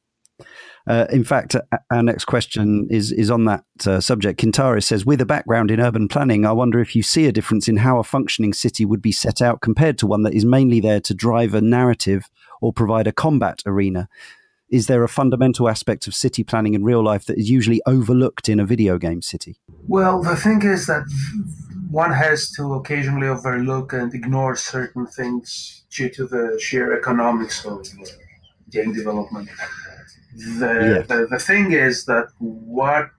Uh, 0.87 1.05
in 1.11 1.23
fact, 1.23 1.55
our 1.91 2.01
next 2.01 2.25
question 2.25 2.87
is 2.89 3.11
is 3.11 3.29
on 3.29 3.45
that 3.45 3.63
uh, 3.85 4.01
subject. 4.01 4.41
Kintaris 4.41 4.85
says, 4.85 5.05
with 5.05 5.21
a 5.21 5.27
background 5.27 5.69
in 5.69 5.79
urban 5.79 6.07
planning, 6.07 6.43
I 6.43 6.51
wonder 6.51 6.79
if 6.79 6.95
you 6.95 7.03
see 7.03 7.27
a 7.27 7.31
difference 7.31 7.67
in 7.67 7.77
how 7.77 7.99
a 7.99 8.03
functioning 8.03 8.53
city 8.53 8.83
would 8.83 9.01
be 9.01 9.11
set 9.11 9.43
out 9.43 9.61
compared 9.61 9.99
to 9.99 10.07
one 10.07 10.23
that 10.23 10.33
is 10.33 10.43
mainly 10.43 10.79
there 10.79 11.01
to 11.01 11.13
drive 11.13 11.53
a 11.53 11.61
narrative 11.61 12.31
or 12.61 12.73
provide 12.73 13.05
a 13.05 13.11
combat 13.11 13.61
arena. 13.67 14.09
Is 14.69 14.85
there 14.85 15.03
a 15.03 15.09
fundamental 15.09 15.67
aspect 15.67 16.05
of 16.07 16.13
city 16.13 16.43
planning 16.43 16.75
in 16.75 16.83
real 16.83 17.03
life 17.03 17.25
that 17.25 17.39
is 17.39 17.49
usually 17.49 17.81
overlooked 17.87 18.47
in 18.47 18.59
a 18.59 18.65
video 18.65 18.99
game 18.99 19.21
city? 19.21 19.59
Well, 19.87 20.21
the 20.21 20.35
thing 20.35 20.61
is 20.61 20.85
that 20.85 21.05
one 21.89 22.11
has 22.11 22.51
to 22.51 22.75
occasionally 22.75 23.27
overlook 23.27 23.93
and 23.93 24.13
ignore 24.13 24.55
certain 24.55 25.07
things 25.07 25.85
due 25.89 26.09
to 26.09 26.27
the 26.27 26.59
sheer 26.61 26.95
economics 26.95 27.65
of 27.65 27.87
game 28.69 28.93
development. 28.93 29.49
The, 30.35 31.05
yeah. 31.09 31.15
the, 31.15 31.27
the 31.27 31.39
thing 31.39 31.71
is 31.71 32.05
that 32.05 32.27
what 32.37 33.09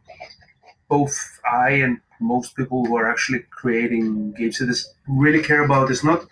both 0.89 1.41
I 1.53 1.71
and 1.71 1.99
most 2.21 2.55
people 2.55 2.85
who 2.85 2.97
are 2.97 3.11
actually 3.11 3.41
creating 3.51 4.35
game 4.39 4.53
cities 4.53 4.95
really 5.09 5.43
care 5.43 5.65
about 5.65 5.91
is 5.91 6.05
not 6.05 6.27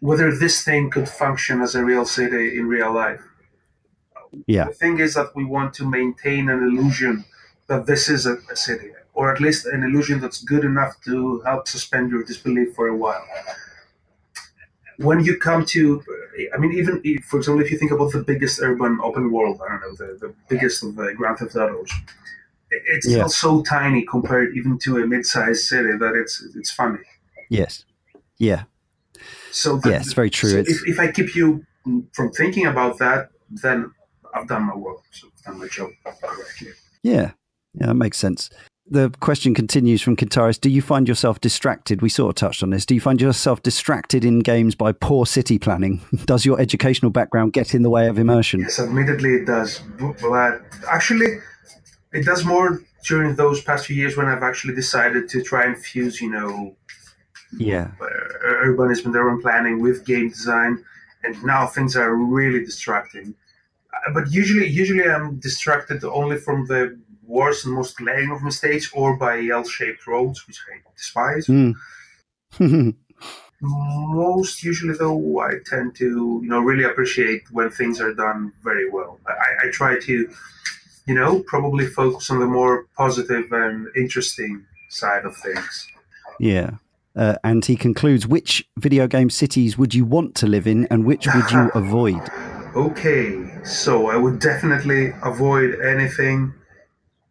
whether 0.00 0.36
this 0.36 0.62
thing 0.62 0.90
could 0.90 1.08
function 1.08 1.62
as 1.62 1.74
a 1.74 1.84
real 1.84 2.04
city 2.04 2.58
in 2.58 2.66
real 2.66 2.92
life. 2.92 3.22
Yeah. 4.46 4.64
The 4.64 4.72
thing 4.72 4.98
is 4.98 5.14
that 5.14 5.34
we 5.34 5.44
want 5.44 5.74
to 5.74 5.88
maintain 5.88 6.48
an 6.48 6.62
illusion 6.62 7.24
that 7.66 7.86
this 7.86 8.08
is 8.08 8.26
a, 8.26 8.36
a 8.50 8.56
city 8.56 8.90
or 9.14 9.32
at 9.32 9.40
least 9.40 9.66
an 9.66 9.82
illusion 9.82 10.20
that's 10.20 10.42
good 10.42 10.64
enough 10.64 10.94
to 11.04 11.40
help 11.40 11.68
suspend 11.68 12.10
your 12.10 12.24
disbelief 12.24 12.74
for 12.74 12.88
a 12.88 12.96
while. 12.96 13.24
When 14.98 15.20
you 15.24 15.36
come 15.36 15.64
to, 15.66 16.02
I 16.54 16.58
mean, 16.58 16.72
even 16.72 17.00
if, 17.04 17.24
for 17.24 17.38
example, 17.38 17.64
if 17.64 17.70
you 17.70 17.78
think 17.78 17.90
about 17.90 18.12
the 18.12 18.22
biggest 18.22 18.60
urban 18.62 18.98
open 19.02 19.30
world, 19.30 19.60
I 19.64 19.68
don't 19.68 19.80
know, 19.82 19.94
the, 19.94 20.18
the 20.18 20.34
biggest 20.48 20.82
of 20.82 20.96
the 20.96 21.12
Grand 21.14 21.38
Theft 21.38 21.56
Autos, 21.56 21.90
it's 22.70 23.06
yeah. 23.06 23.26
still 23.26 23.28
so 23.28 23.62
tiny 23.62 24.04
compared 24.06 24.56
even 24.56 24.78
to 24.78 25.02
a 25.02 25.06
mid-sized 25.06 25.64
city 25.64 25.92
that 25.98 26.14
it's 26.14 26.42
it's 26.54 26.70
funny. 26.70 27.00
Yes. 27.50 27.84
Yeah. 28.38 28.64
So 29.50 29.76
the, 29.76 29.90
yes, 29.90 30.14
very 30.14 30.30
true. 30.30 30.50
So 30.50 30.58
if, 30.58 30.88
if 30.88 30.98
I 30.98 31.12
keep 31.12 31.34
you 31.34 31.66
from 32.12 32.30
thinking 32.32 32.66
about 32.66 32.98
that, 32.98 33.30
then 33.50 33.92
I've 34.34 34.48
done 34.48 34.64
my 34.64 34.76
work. 34.76 35.02
So 35.10 35.28
I've 35.28 35.44
done 35.44 35.58
my 35.60 35.68
job 35.68 35.90
correctly. 36.04 36.68
Yeah. 37.02 37.32
Yeah, 37.74 37.86
that 37.86 37.94
makes 37.94 38.18
sense 38.18 38.50
the 38.92 39.10
question 39.20 39.54
continues 39.54 40.02
from 40.02 40.16
Kintaris. 40.16 40.60
Do 40.60 40.68
you 40.68 40.82
find 40.82 41.08
yourself 41.08 41.40
distracted? 41.40 42.02
We 42.02 42.08
sort 42.08 42.30
of 42.30 42.34
touched 42.34 42.62
on 42.62 42.70
this. 42.70 42.84
Do 42.84 42.94
you 42.94 43.00
find 43.00 43.20
yourself 43.20 43.62
distracted 43.62 44.24
in 44.24 44.40
games 44.40 44.74
by 44.74 44.92
poor 44.92 45.24
city 45.24 45.58
planning? 45.58 46.02
Does 46.26 46.44
your 46.44 46.60
educational 46.60 47.10
background 47.10 47.52
get 47.52 47.74
in 47.74 47.82
the 47.82 47.90
way 47.90 48.08
of 48.08 48.18
immersion? 48.18 48.60
Yes, 48.60 48.78
admittedly 48.78 49.36
it 49.36 49.46
does. 49.46 49.80
But 49.98 50.62
actually, 50.90 51.38
it 52.12 52.24
does 52.24 52.44
more 52.44 52.82
during 53.04 53.34
those 53.36 53.62
past 53.62 53.86
few 53.86 53.96
years 53.96 54.16
when 54.16 54.26
I've 54.26 54.42
actually 54.42 54.74
decided 54.74 55.28
to 55.30 55.42
try 55.42 55.64
and 55.64 55.76
fuse, 55.76 56.20
you 56.20 56.30
know, 56.30 56.76
yeah, 57.58 57.90
urbanism 58.64 59.06
and 59.06 59.16
urban 59.16 59.40
planning 59.40 59.80
with 59.80 60.04
game 60.04 60.28
design. 60.28 60.84
And 61.24 61.42
now 61.44 61.66
things 61.66 61.96
are 61.96 62.14
really 62.14 62.64
distracting. 62.64 63.34
Uh, 63.92 64.12
but 64.12 64.32
usually, 64.32 64.66
usually 64.66 65.04
I'm 65.04 65.38
distracted 65.38 66.04
only 66.04 66.38
from 66.38 66.66
the 66.66 66.98
worst 67.24 67.64
and 67.64 67.74
most 67.74 67.96
glaring 67.96 68.30
of 68.30 68.42
mistakes 68.42 68.90
or 68.92 69.16
by 69.16 69.46
L-shaped 69.46 70.06
roads, 70.06 70.46
which 70.46 70.58
I 70.70 70.80
despise. 70.96 71.46
Mm. 71.46 71.74
most 73.62 74.62
usually, 74.64 74.94
though, 74.94 75.40
I 75.40 75.54
tend 75.64 75.94
to 75.96 76.40
you 76.42 76.48
know 76.48 76.60
really 76.60 76.84
appreciate 76.84 77.42
when 77.50 77.70
things 77.70 78.00
are 78.00 78.14
done 78.14 78.52
very 78.62 78.90
well. 78.90 79.18
I, 79.26 79.66
I 79.66 79.70
try 79.70 79.98
to 80.00 80.30
you 81.06 81.14
know 81.14 81.42
probably 81.46 81.86
focus 81.86 82.30
on 82.30 82.40
the 82.40 82.46
more 82.46 82.86
positive 82.96 83.50
and 83.52 83.88
interesting 83.96 84.64
side 84.90 85.24
of 85.24 85.36
things. 85.36 85.86
Yeah. 86.38 86.72
Uh, 87.14 87.36
and 87.44 87.64
he 87.64 87.76
concludes 87.76 88.26
which 88.26 88.66
video 88.78 89.06
game 89.06 89.28
cities 89.28 89.76
would 89.76 89.94
you 89.94 90.04
want 90.04 90.34
to 90.34 90.46
live 90.46 90.66
in 90.66 90.86
and 90.86 91.04
which 91.04 91.26
would 91.26 91.50
you 91.50 91.70
avoid? 91.74 92.22
Okay, 92.74 93.50
so 93.64 94.08
I 94.08 94.16
would 94.16 94.38
definitely 94.38 95.12
avoid 95.22 95.80
anything 95.80 96.54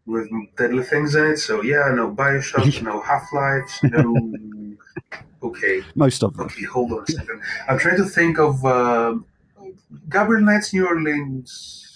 with 0.06 0.30
deadly 0.56 0.84
things 0.84 1.16
in 1.16 1.26
it. 1.26 1.38
So 1.38 1.62
yeah, 1.64 1.92
no 1.96 2.14
Bioshock, 2.14 2.82
no 2.84 3.02
Half 3.02 3.28
Lives, 3.34 3.80
no. 3.84 4.34
Okay. 5.44 5.82
Most 5.96 6.24
of 6.24 6.38
them. 6.38 6.46
Okay, 6.46 6.66
hold 6.66 6.92
on 6.92 7.04
a 7.04 7.12
second. 7.12 7.42
I'm 7.68 7.80
trying 7.80 7.98
to 7.98 8.06
think 8.06 8.38
of 8.38 8.64
uh, 8.64 9.16
Gabriel 10.08 10.44
Knight's 10.44 10.72
New 10.72 10.86
Orleans. 10.86 11.88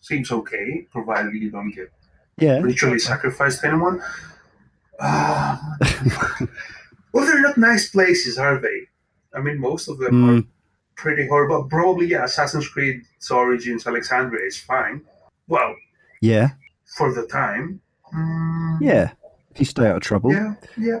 Seems 0.00 0.30
okay, 0.30 0.86
provided 0.92 1.34
you 1.34 1.50
don't 1.50 1.72
get 1.72 1.90
yeah. 2.38 2.60
ritually 2.60 3.00
sacrificed 3.00 3.64
anyone. 3.64 4.00
Uh, 5.00 5.58
well, 7.12 7.26
they're 7.26 7.42
not 7.42 7.58
nice 7.58 7.90
places, 7.90 8.38
are 8.38 8.58
they? 8.60 8.82
I 9.34 9.40
mean, 9.40 9.58
most 9.58 9.88
of 9.88 9.98
them 9.98 10.12
mm. 10.12 10.40
are 10.40 10.46
pretty 10.98 11.26
horrible. 11.26 11.64
Probably, 11.64 12.06
yeah, 12.06 12.24
Assassin's 12.24 12.68
Creed's 12.68 13.30
Origins 13.30 13.86
Alexandria 13.86 14.46
is 14.46 14.58
fine. 14.58 15.00
Well, 15.46 15.74
yeah, 16.20 16.50
for 16.96 17.14
the 17.14 17.26
time. 17.26 17.80
Mm. 18.14 18.78
Yeah, 18.82 19.12
if 19.52 19.60
you 19.60 19.64
stay 19.64 19.86
out 19.86 19.96
of 19.96 20.02
trouble. 20.02 20.32
Yeah, 20.32 20.54
yeah. 20.76 21.00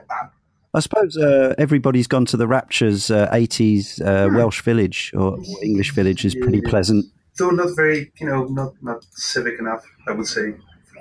I 0.74 0.80
suppose 0.80 1.16
uh, 1.16 1.54
everybody's 1.58 2.06
gone 2.06 2.26
to 2.26 2.36
the 2.36 2.46
Rapture's 2.46 3.10
uh, 3.10 3.28
80s 3.32 4.00
uh, 4.00 4.34
Welsh 4.34 4.62
village 4.62 5.12
or 5.16 5.38
English 5.62 5.92
village 5.92 6.24
is 6.24 6.34
pretty 6.34 6.60
yeah. 6.62 6.70
pleasant. 6.70 7.06
Though 7.38 7.50
not 7.50 7.74
very, 7.74 8.12
you 8.20 8.26
know, 8.26 8.44
not 8.44 8.74
not 8.82 9.04
civic 9.12 9.58
enough, 9.58 9.84
I 10.06 10.12
would 10.12 10.26
say, 10.26 10.54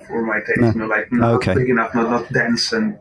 for 0.07 0.25
my 0.25 0.39
taste. 0.39 0.59
No. 0.59 0.67
You 0.67 0.79
know, 0.79 0.87
like 0.87 1.11
not 1.11 1.33
okay. 1.35 1.53
big 1.53 1.69
enough, 1.69 1.93
not, 1.93 2.09
not 2.09 2.31
dense 2.31 2.73
and 2.73 2.97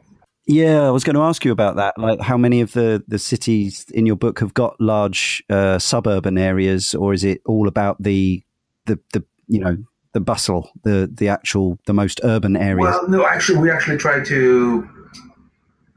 yeah, 0.46 0.86
I 0.86 0.90
was 0.90 1.02
going 1.02 1.16
to 1.16 1.22
ask 1.22 1.44
you 1.44 1.52
about 1.52 1.76
that. 1.76 1.98
Like, 1.98 2.20
how 2.20 2.36
many 2.36 2.60
of 2.60 2.72
the, 2.72 3.02
the 3.08 3.18
cities 3.18 3.84
in 3.92 4.06
your 4.06 4.16
book 4.16 4.38
have 4.38 4.54
got 4.54 4.80
large 4.80 5.42
uh, 5.50 5.78
suburban 5.78 6.38
areas, 6.38 6.94
or 6.94 7.12
is 7.12 7.24
it 7.24 7.40
all 7.46 7.66
about 7.66 8.02
the 8.02 8.42
the 8.86 8.98
the 9.12 9.24
you 9.48 9.58
know 9.58 9.76
the 10.12 10.20
bustle, 10.20 10.70
the 10.84 11.10
the 11.12 11.28
actual 11.28 11.78
the 11.86 11.92
most 11.92 12.20
urban 12.22 12.56
areas? 12.56 12.78
Well, 12.78 13.08
no, 13.08 13.26
actually, 13.26 13.58
we 13.58 13.70
actually 13.70 13.98
try 13.98 14.22
to 14.22 14.88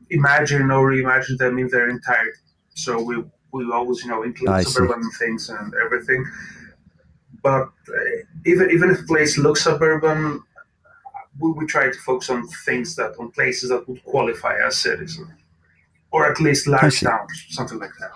imagine 0.09 0.71
or 0.71 0.91
reimagine 0.91 1.37
them 1.37 1.59
in 1.59 1.67
their 1.67 1.87
entirety. 1.87 2.39
So 2.73 3.01
we 3.01 3.23
we 3.53 3.71
always 3.71 4.03
you 4.03 4.09
know 4.09 4.23
include 4.23 4.49
I 4.49 4.63
suburban 4.63 5.03
see. 5.03 5.25
things 5.25 5.49
and 5.49 5.73
everything. 5.85 6.25
But 7.43 7.69
uh, 7.87 7.93
even 8.45 8.71
even 8.71 8.89
if 8.89 9.01
a 9.01 9.03
place 9.03 9.37
looks 9.37 9.63
suburban, 9.63 10.41
we, 11.37 11.51
we 11.51 11.65
try 11.65 11.85
to 11.91 11.99
focus 11.99 12.29
on 12.29 12.47
things 12.65 12.95
that 12.95 13.15
on 13.19 13.31
places 13.31 13.69
that 13.69 13.87
would 13.87 14.03
qualify 14.03 14.57
as 14.65 14.77
cities, 14.77 15.19
or 16.11 16.29
at 16.29 16.39
least 16.39 16.67
large 16.67 17.01
towns, 17.01 17.45
something 17.49 17.79
like 17.79 17.91
that. 17.99 18.11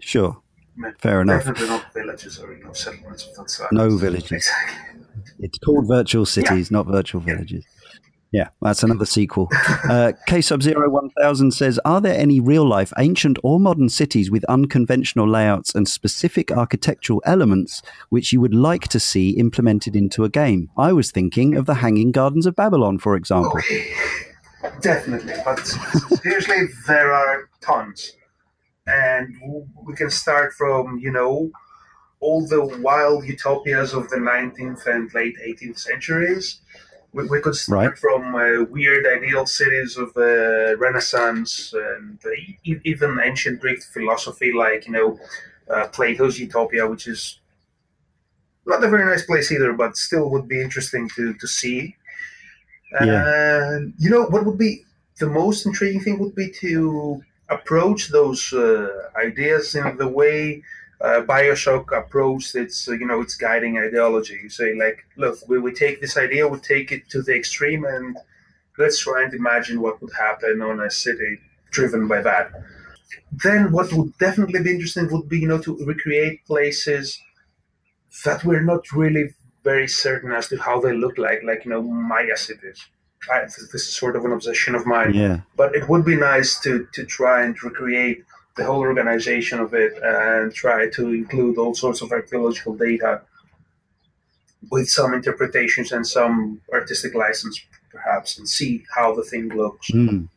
Sure. 0.00 0.42
Fair 0.98 1.20
enough. 1.20 1.44
Definitely 1.44 1.68
not 1.68 1.92
villages 1.92 2.38
or 2.40 2.52
you 2.54 2.64
know, 2.64 2.72
settlements 2.72 3.26
of 3.26 3.36
that 3.36 3.50
size. 3.50 3.68
No 3.72 3.96
villages. 3.96 4.32
Exactly. 4.32 4.82
It's 5.38 5.58
called 5.58 5.86
virtual 5.86 6.24
cities, 6.26 6.70
yeah. 6.70 6.76
not 6.76 6.86
virtual 6.86 7.20
villages. 7.20 7.64
Yeah, 7.66 7.81
that's 8.60 8.82
another 8.82 9.04
sequel. 9.04 9.48
Uh, 9.88 10.12
K 10.26 10.40
Sub 10.40 10.62
Zero 10.62 10.88
One 10.88 11.10
Thousand 11.10 11.52
says, 11.52 11.78
"Are 11.84 12.00
there 12.00 12.18
any 12.18 12.40
real 12.40 12.66
life, 12.66 12.92
ancient 12.98 13.38
or 13.42 13.60
modern 13.60 13.88
cities 13.88 14.30
with 14.30 14.44
unconventional 14.44 15.28
layouts 15.28 15.74
and 15.74 15.86
specific 15.86 16.50
architectural 16.50 17.22
elements 17.26 17.82
which 18.08 18.32
you 18.32 18.40
would 18.40 18.54
like 18.54 18.88
to 18.88 19.00
see 19.00 19.30
implemented 19.30 19.94
into 19.94 20.24
a 20.24 20.28
game?" 20.28 20.70
I 20.76 20.92
was 20.92 21.10
thinking 21.10 21.56
of 21.56 21.66
the 21.66 21.74
Hanging 21.74 22.12
Gardens 22.12 22.46
of 22.46 22.56
Babylon, 22.56 22.98
for 22.98 23.16
example. 23.16 23.58
Okay. 23.58 23.92
Definitely, 24.80 25.34
but 25.44 25.58
seriously, 26.22 26.68
there 26.86 27.12
are 27.12 27.48
tons 27.60 28.12
and 28.86 29.34
we 29.84 29.94
can 29.94 30.10
start 30.10 30.52
from 30.54 30.98
you 30.98 31.10
know 31.10 31.50
all 32.20 32.46
the 32.46 32.64
wild 32.80 33.24
utopias 33.24 33.92
of 33.94 34.08
the 34.08 34.16
19th 34.16 34.86
and 34.86 35.12
late 35.12 35.34
18th 35.44 35.78
centuries. 35.78 36.60
We, 37.12 37.24
we 37.26 37.40
could 37.40 37.54
start 37.54 37.90
right. 37.90 37.98
from 37.98 38.34
uh, 38.34 38.64
weird 38.64 39.06
ideal 39.06 39.46
cities 39.46 39.96
of 39.96 40.14
the 40.14 40.76
Renaissance 40.78 41.74
and 41.74 42.18
uh, 42.24 42.30
even 42.84 43.20
ancient 43.22 43.60
Greek 43.60 43.82
philosophy, 43.82 44.52
like 44.52 44.86
you 44.86 44.92
know 44.92 45.18
uh, 45.70 45.88
Plato's 45.88 46.38
Utopia, 46.38 46.86
which 46.86 47.06
is 47.06 47.40
not 48.66 48.84
a 48.84 48.88
very 48.88 49.04
nice 49.04 49.24
place 49.26 49.52
either, 49.52 49.72
but 49.72 49.96
still 49.96 50.30
would 50.30 50.48
be 50.48 50.60
interesting 50.60 51.08
to 51.16 51.34
to 51.34 51.46
see. 51.46 51.96
Yeah. 53.00 53.74
And 53.74 53.94
you 53.98 54.10
know 54.10 54.24
what 54.26 54.44
would 54.46 54.58
be 54.58 54.84
the 55.18 55.26
most 55.26 55.66
intriguing 55.66 56.00
thing 56.00 56.18
would 56.18 56.34
be 56.34 56.50
to 56.60 57.22
approach 57.48 58.08
those 58.08 58.52
uh, 58.52 58.88
ideas 59.16 59.74
in 59.74 59.96
the 59.98 60.08
way 60.08 60.62
uh, 61.02 61.22
Bioshock 61.22 61.96
approached 61.96 62.54
its, 62.54 62.88
uh, 62.88 62.92
you 62.92 63.06
know, 63.06 63.20
its 63.20 63.34
guiding 63.34 63.76
ideology. 63.76 64.38
You 64.42 64.48
say, 64.48 64.74
like, 64.74 64.98
look, 65.16 65.36
we, 65.48 65.58
we 65.58 65.72
take 65.72 66.00
this 66.00 66.16
idea, 66.16 66.46
we 66.46 66.58
take 66.60 66.92
it 66.92 67.08
to 67.10 67.22
the 67.22 67.34
extreme, 67.34 67.84
and 67.84 68.16
let's 68.78 69.00
try 69.00 69.24
and 69.24 69.34
imagine 69.34 69.80
what 69.80 70.00
would 70.00 70.12
happen 70.12 70.62
on 70.62 70.80
a 70.80 70.90
city 70.90 71.38
driven 71.72 72.06
by 72.06 72.22
that. 72.22 72.52
Then 73.44 73.72
what 73.72 73.92
would 73.92 74.16
definitely 74.18 74.62
be 74.62 74.70
interesting 74.70 75.10
would 75.10 75.28
be, 75.28 75.40
you 75.40 75.48
know, 75.48 75.60
to 75.62 75.76
recreate 75.84 76.44
places 76.46 77.20
that 78.24 78.44
we're 78.44 78.62
not 78.62 78.92
really 78.92 79.34
very 79.64 79.88
certain 79.88 80.32
as 80.32 80.48
to 80.48 80.56
how 80.56 80.80
they 80.80 80.92
look 80.92 81.18
like, 81.18 81.42
like, 81.44 81.64
you 81.64 81.70
know, 81.70 81.82
Maya 81.82 82.36
cities. 82.36 82.84
I, 83.32 83.42
this 83.42 83.74
is 83.74 83.88
sort 83.88 84.16
of 84.16 84.24
an 84.24 84.32
obsession 84.32 84.74
of 84.74 84.86
mine. 84.86 85.14
Yeah. 85.14 85.40
But 85.56 85.74
it 85.74 85.88
would 85.88 86.04
be 86.04 86.16
nice 86.16 86.60
to, 86.60 86.86
to 86.94 87.04
try 87.04 87.44
and 87.44 87.60
recreate 87.62 88.24
the 88.56 88.64
whole 88.64 88.80
organization 88.80 89.58
of 89.60 89.74
it 89.74 89.92
and 90.02 90.52
try 90.54 90.88
to 90.90 91.08
include 91.08 91.58
all 91.58 91.74
sorts 91.74 92.02
of 92.02 92.12
archaeological 92.12 92.74
data 92.74 93.22
with 94.70 94.88
some 94.88 95.14
interpretations 95.14 95.92
and 95.92 96.06
some 96.06 96.60
artistic 96.72 97.14
license, 97.14 97.60
perhaps, 97.90 98.38
and 98.38 98.48
see 98.48 98.84
how 98.94 99.14
the 99.14 99.24
thing 99.24 99.48
looks. 99.48 99.90
Mm. 99.90 100.28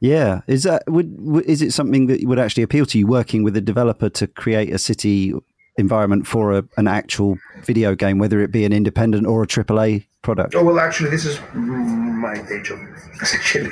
Yeah, 0.00 0.42
is 0.46 0.62
that 0.62 0.84
would 0.86 1.42
is 1.46 1.60
it 1.60 1.72
something 1.72 2.06
that 2.06 2.22
would 2.22 2.38
actually 2.38 2.62
appeal 2.62 2.86
to 2.86 2.98
you 2.98 3.06
working 3.06 3.42
with 3.42 3.56
a 3.56 3.60
developer 3.60 4.08
to 4.10 4.28
create 4.28 4.72
a 4.72 4.78
city 4.78 5.34
environment 5.76 6.26
for 6.26 6.52
a, 6.52 6.64
an 6.76 6.86
actual 6.86 7.36
video 7.64 7.96
game, 7.96 8.18
whether 8.18 8.40
it 8.40 8.52
be 8.52 8.64
an 8.64 8.72
independent 8.72 9.26
or 9.26 9.42
a 9.42 9.46
AAA 9.46 10.06
product? 10.22 10.54
Oh 10.54 10.64
well, 10.64 10.78
actually, 10.78 11.10
this 11.10 11.24
is 11.24 11.40
my 11.54 12.34
day 12.48 12.62
job. 12.62 12.78
Actually, 13.20 13.70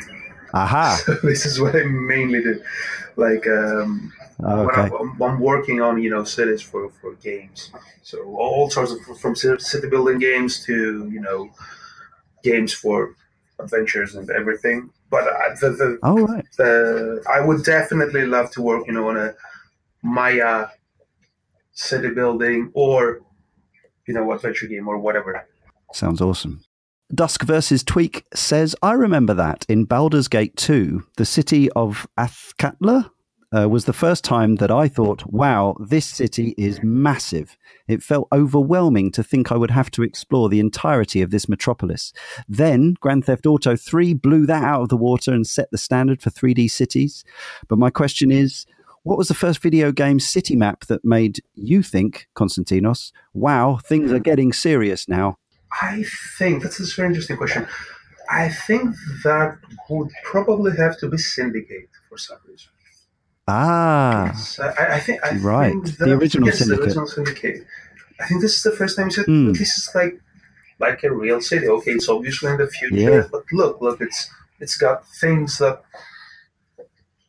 aha, 0.62 1.00
so 1.04 1.14
this 1.22 1.46
is 1.46 1.60
what 1.60 1.76
I 1.76 1.84
mainly 1.84 2.42
do. 2.42 2.62
Like, 3.16 3.46
um, 3.46 4.12
oh, 4.44 4.68
okay. 4.68 4.94
I'm, 4.94 5.20
I'm, 5.22 5.40
working 5.40 5.80
on 5.80 6.02
you 6.02 6.10
know 6.10 6.24
cities 6.24 6.62
for 6.62 6.90
for 6.90 7.14
games, 7.14 7.70
so 8.02 8.22
all 8.24 8.70
sorts 8.70 8.92
of 8.92 9.00
from 9.20 9.34
city 9.34 9.88
building 9.88 10.18
games 10.18 10.64
to 10.66 11.08
you 11.10 11.20
know 11.20 11.50
games 12.42 12.72
for 12.72 13.14
adventures 13.58 14.14
and 14.14 14.28
everything. 14.30 14.90
But 15.08 15.24
uh, 15.28 15.54
the, 15.60 15.70
the, 15.70 15.98
oh, 16.02 16.26
right. 16.26 16.44
the 16.56 17.22
I 17.32 17.40
would 17.40 17.64
definitely 17.64 18.26
love 18.26 18.50
to 18.52 18.62
work, 18.62 18.86
you 18.86 18.92
know, 18.92 19.08
on 19.08 19.16
a 19.16 19.34
Maya 20.02 20.66
city 21.72 22.10
building 22.10 22.70
or 22.74 23.20
you 24.06 24.14
know 24.14 24.32
adventure 24.32 24.66
game 24.66 24.88
or 24.88 24.98
whatever. 24.98 25.46
Sounds 25.92 26.20
awesome. 26.20 26.62
Dusk 27.14 27.44
versus 27.44 27.84
Tweak 27.84 28.24
says, 28.34 28.74
I 28.82 28.92
remember 28.92 29.32
that 29.34 29.64
in 29.68 29.84
Baldur's 29.84 30.26
Gate 30.26 30.56
2, 30.56 31.04
the 31.16 31.24
city 31.24 31.70
of 31.70 32.08
Athkatla 32.18 33.10
uh, 33.56 33.68
was 33.68 33.84
the 33.84 33.92
first 33.92 34.24
time 34.24 34.56
that 34.56 34.72
I 34.72 34.88
thought, 34.88 35.24
wow, 35.26 35.76
this 35.78 36.04
city 36.04 36.52
is 36.58 36.80
massive. 36.82 37.56
It 37.86 38.02
felt 38.02 38.26
overwhelming 38.32 39.12
to 39.12 39.22
think 39.22 39.52
I 39.52 39.56
would 39.56 39.70
have 39.70 39.88
to 39.92 40.02
explore 40.02 40.48
the 40.48 40.58
entirety 40.58 41.22
of 41.22 41.30
this 41.30 41.48
metropolis. 41.48 42.12
Then 42.48 42.96
Grand 42.98 43.24
Theft 43.24 43.46
Auto 43.46 43.76
3 43.76 44.14
blew 44.14 44.44
that 44.46 44.64
out 44.64 44.82
of 44.82 44.88
the 44.88 44.96
water 44.96 45.32
and 45.32 45.46
set 45.46 45.70
the 45.70 45.78
standard 45.78 46.20
for 46.20 46.30
3D 46.30 46.68
cities. 46.68 47.24
But 47.68 47.78
my 47.78 47.88
question 47.88 48.32
is, 48.32 48.66
what 49.04 49.16
was 49.16 49.28
the 49.28 49.34
first 49.34 49.62
video 49.62 49.92
game 49.92 50.18
city 50.18 50.56
map 50.56 50.86
that 50.86 51.04
made 51.04 51.38
you 51.54 51.84
think, 51.84 52.26
Konstantinos, 52.34 53.12
wow, 53.32 53.78
things 53.84 54.10
are 54.10 54.18
getting 54.18 54.52
serious 54.52 55.08
now? 55.08 55.38
I 55.82 56.04
think 56.38 56.62
that's 56.62 56.80
a 56.80 56.96
very 56.96 57.08
interesting 57.08 57.36
question. 57.36 57.66
I 58.30 58.48
think 58.48 58.94
that 59.24 59.58
would 59.88 60.10
probably 60.24 60.76
have 60.76 60.98
to 60.98 61.08
be 61.08 61.18
Syndicate 61.18 61.88
for 62.08 62.18
some 62.18 62.38
reason. 62.48 62.70
Ah, 63.48 64.32
I, 64.60 64.96
I, 64.96 65.00
think 65.00 65.24
I 65.24 65.36
right. 65.36 65.72
Think 65.72 65.98
the 65.98 66.12
original 66.14 66.48
yes, 66.48 66.58
Syndicate. 66.58 66.80
The 66.80 66.84
original 66.86 67.06
Syndicate. 67.06 67.66
I 68.20 68.26
think 68.26 68.40
this 68.40 68.56
is 68.56 68.62
the 68.64 68.72
first 68.72 68.96
time 68.96 69.06
you 69.06 69.12
said 69.12 69.26
Mm. 69.26 69.56
this 69.56 69.76
is 69.78 69.90
like 69.94 70.20
like 70.80 71.04
a 71.04 71.12
real 71.12 71.40
city. 71.40 71.68
Okay, 71.68 71.92
it's 71.92 72.08
obviously 72.08 72.50
in 72.50 72.56
the 72.58 72.66
future, 72.66 72.96
Yeah. 72.96 73.26
but 73.30 73.44
look, 73.52 73.80
look, 73.80 74.00
it's 74.00 74.28
it's 74.58 74.76
got 74.76 75.06
things 75.20 75.58
that 75.58 75.82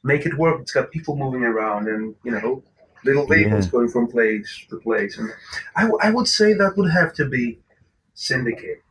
make 0.04 0.26
it 0.26 0.38
work. 0.38 0.62
It's 0.62 0.72
got 0.72 0.92
people 0.92 1.16
moving 1.16 1.44
around, 1.44 1.88
and 1.88 2.16
you 2.24 2.32
know, 2.32 2.64
little 3.04 3.28
vehicles 3.28 3.66
Yeah. 3.66 3.72
going 3.72 3.90
from 3.90 4.08
place 4.08 4.66
to 4.70 4.80
place. 4.80 5.18
And 5.18 5.30
I, 5.76 5.82
w- 5.84 6.00
I 6.02 6.10
would 6.10 6.28
say 6.28 6.54
that 6.54 6.76
would 6.78 6.90
have 6.92 7.14
to 7.16 7.26
be 7.26 7.60
Syndicate. 8.20 8.82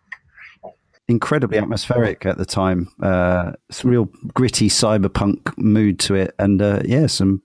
incredibly 1.09 1.59
atmospheric 1.59 2.25
at 2.27 2.39
the 2.39 2.45
time. 2.47 2.89
Uh, 3.03 3.53
some 3.73 3.91
real 3.91 4.09
gritty 4.35 4.69
cyberpunk 4.69 5.57
mood 5.59 5.99
to 6.01 6.15
it, 6.15 6.33
and 6.39 6.63
uh, 6.63 6.81
yeah, 6.85 7.07
some 7.09 7.43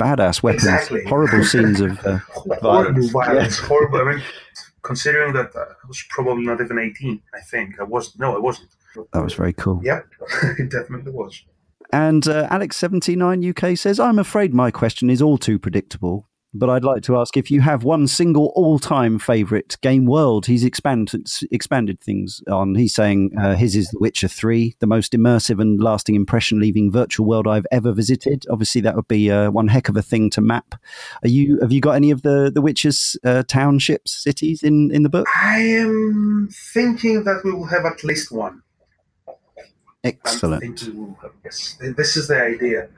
badass 0.00 0.42
weapons, 0.42 0.64
Exactly. 0.64 1.04
horrible 1.04 1.44
scenes 1.44 1.80
of 1.80 1.98
uh, 2.06 2.18
horrible 2.34 2.62
Violence. 2.62 3.10
violence, 3.10 3.58
horrible. 3.58 3.98
I 4.00 4.14
mean, 4.14 4.22
considering 4.82 5.34
that 5.34 5.54
uh, 5.54 5.60
I 5.60 5.86
was 5.86 6.02
probably 6.08 6.44
not 6.46 6.60
even 6.62 6.78
eighteen, 6.78 7.20
I 7.34 7.40
think 7.40 7.78
I 7.78 7.84
was. 7.84 8.18
No, 8.18 8.34
I 8.34 8.38
wasn't. 8.38 8.70
that 9.12 9.22
was 9.22 9.34
very 9.34 9.52
cool. 9.52 9.80
Yep, 9.84 10.06
it 10.58 10.70
definitely 10.70 11.12
was. 11.12 11.42
And 11.92 12.26
uh, 12.26 12.48
Alex79 12.48 13.50
UK 13.50 13.76
says, 13.78 14.00
I'm 14.00 14.18
afraid 14.18 14.52
my 14.52 14.70
question 14.72 15.10
is 15.10 15.22
all 15.22 15.38
too 15.38 15.58
predictable, 15.60 16.28
but 16.54 16.70
I'd 16.70 16.84
like 16.84 17.02
to 17.04 17.16
ask 17.16 17.36
if 17.36 17.50
you 17.50 17.60
have 17.60 17.82
one 17.82 18.06
single 18.06 18.52
all 18.54 18.78
time 18.78 19.18
favourite 19.18 19.76
game 19.82 20.06
world. 20.06 20.46
He's 20.46 20.64
expanded, 20.64 21.28
expanded 21.50 22.00
things 22.00 22.42
on. 22.48 22.76
He's 22.76 22.94
saying 22.94 23.32
uh, 23.38 23.56
his 23.56 23.74
is 23.74 23.88
The 23.88 23.98
Witcher 23.98 24.28
3, 24.28 24.76
the 24.78 24.86
most 24.86 25.12
immersive 25.12 25.60
and 25.60 25.82
lasting 25.82 26.14
impression 26.14 26.60
leaving 26.60 26.92
virtual 26.92 27.26
world 27.26 27.48
I've 27.48 27.66
ever 27.72 27.92
visited. 27.92 28.44
Obviously, 28.48 28.80
that 28.82 28.94
would 28.94 29.08
be 29.08 29.30
uh, 29.30 29.50
one 29.50 29.68
heck 29.68 29.88
of 29.88 29.96
a 29.96 30.02
thing 30.02 30.30
to 30.30 30.40
map. 30.40 30.76
Are 31.24 31.28
you 31.28 31.58
Have 31.60 31.72
you 31.72 31.80
got 31.80 31.96
any 31.96 32.10
of 32.10 32.22
the, 32.22 32.50
the 32.54 32.62
Witcher's 32.62 33.16
uh, 33.24 33.42
townships, 33.48 34.12
cities 34.12 34.62
in, 34.62 34.90
in 34.92 35.02
the 35.02 35.08
book? 35.08 35.26
I 35.34 35.58
am 35.58 36.48
thinking 36.52 37.24
that 37.24 37.42
we 37.44 37.52
will 37.52 37.66
have 37.66 37.84
at 37.84 38.04
least 38.04 38.30
one. 38.30 38.62
Excellent. 40.04 40.80
have, 40.80 41.32
yes, 41.44 41.78
this 41.96 42.16
is 42.16 42.28
the 42.28 42.40
idea. 42.40 42.88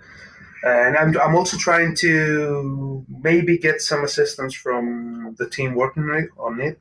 And 0.67 0.97
I'm, 0.97 1.17
I'm 1.21 1.37
also 1.37 1.57
trying 1.57 1.95
to 1.97 3.05
maybe 3.23 3.57
get 3.57 3.81
some 3.81 4.03
assistance 4.03 4.53
from 4.53 5.37
the 5.39 5.49
team 5.49 5.77
working 5.77 6.11
on 6.39 6.61
it. 6.61 6.81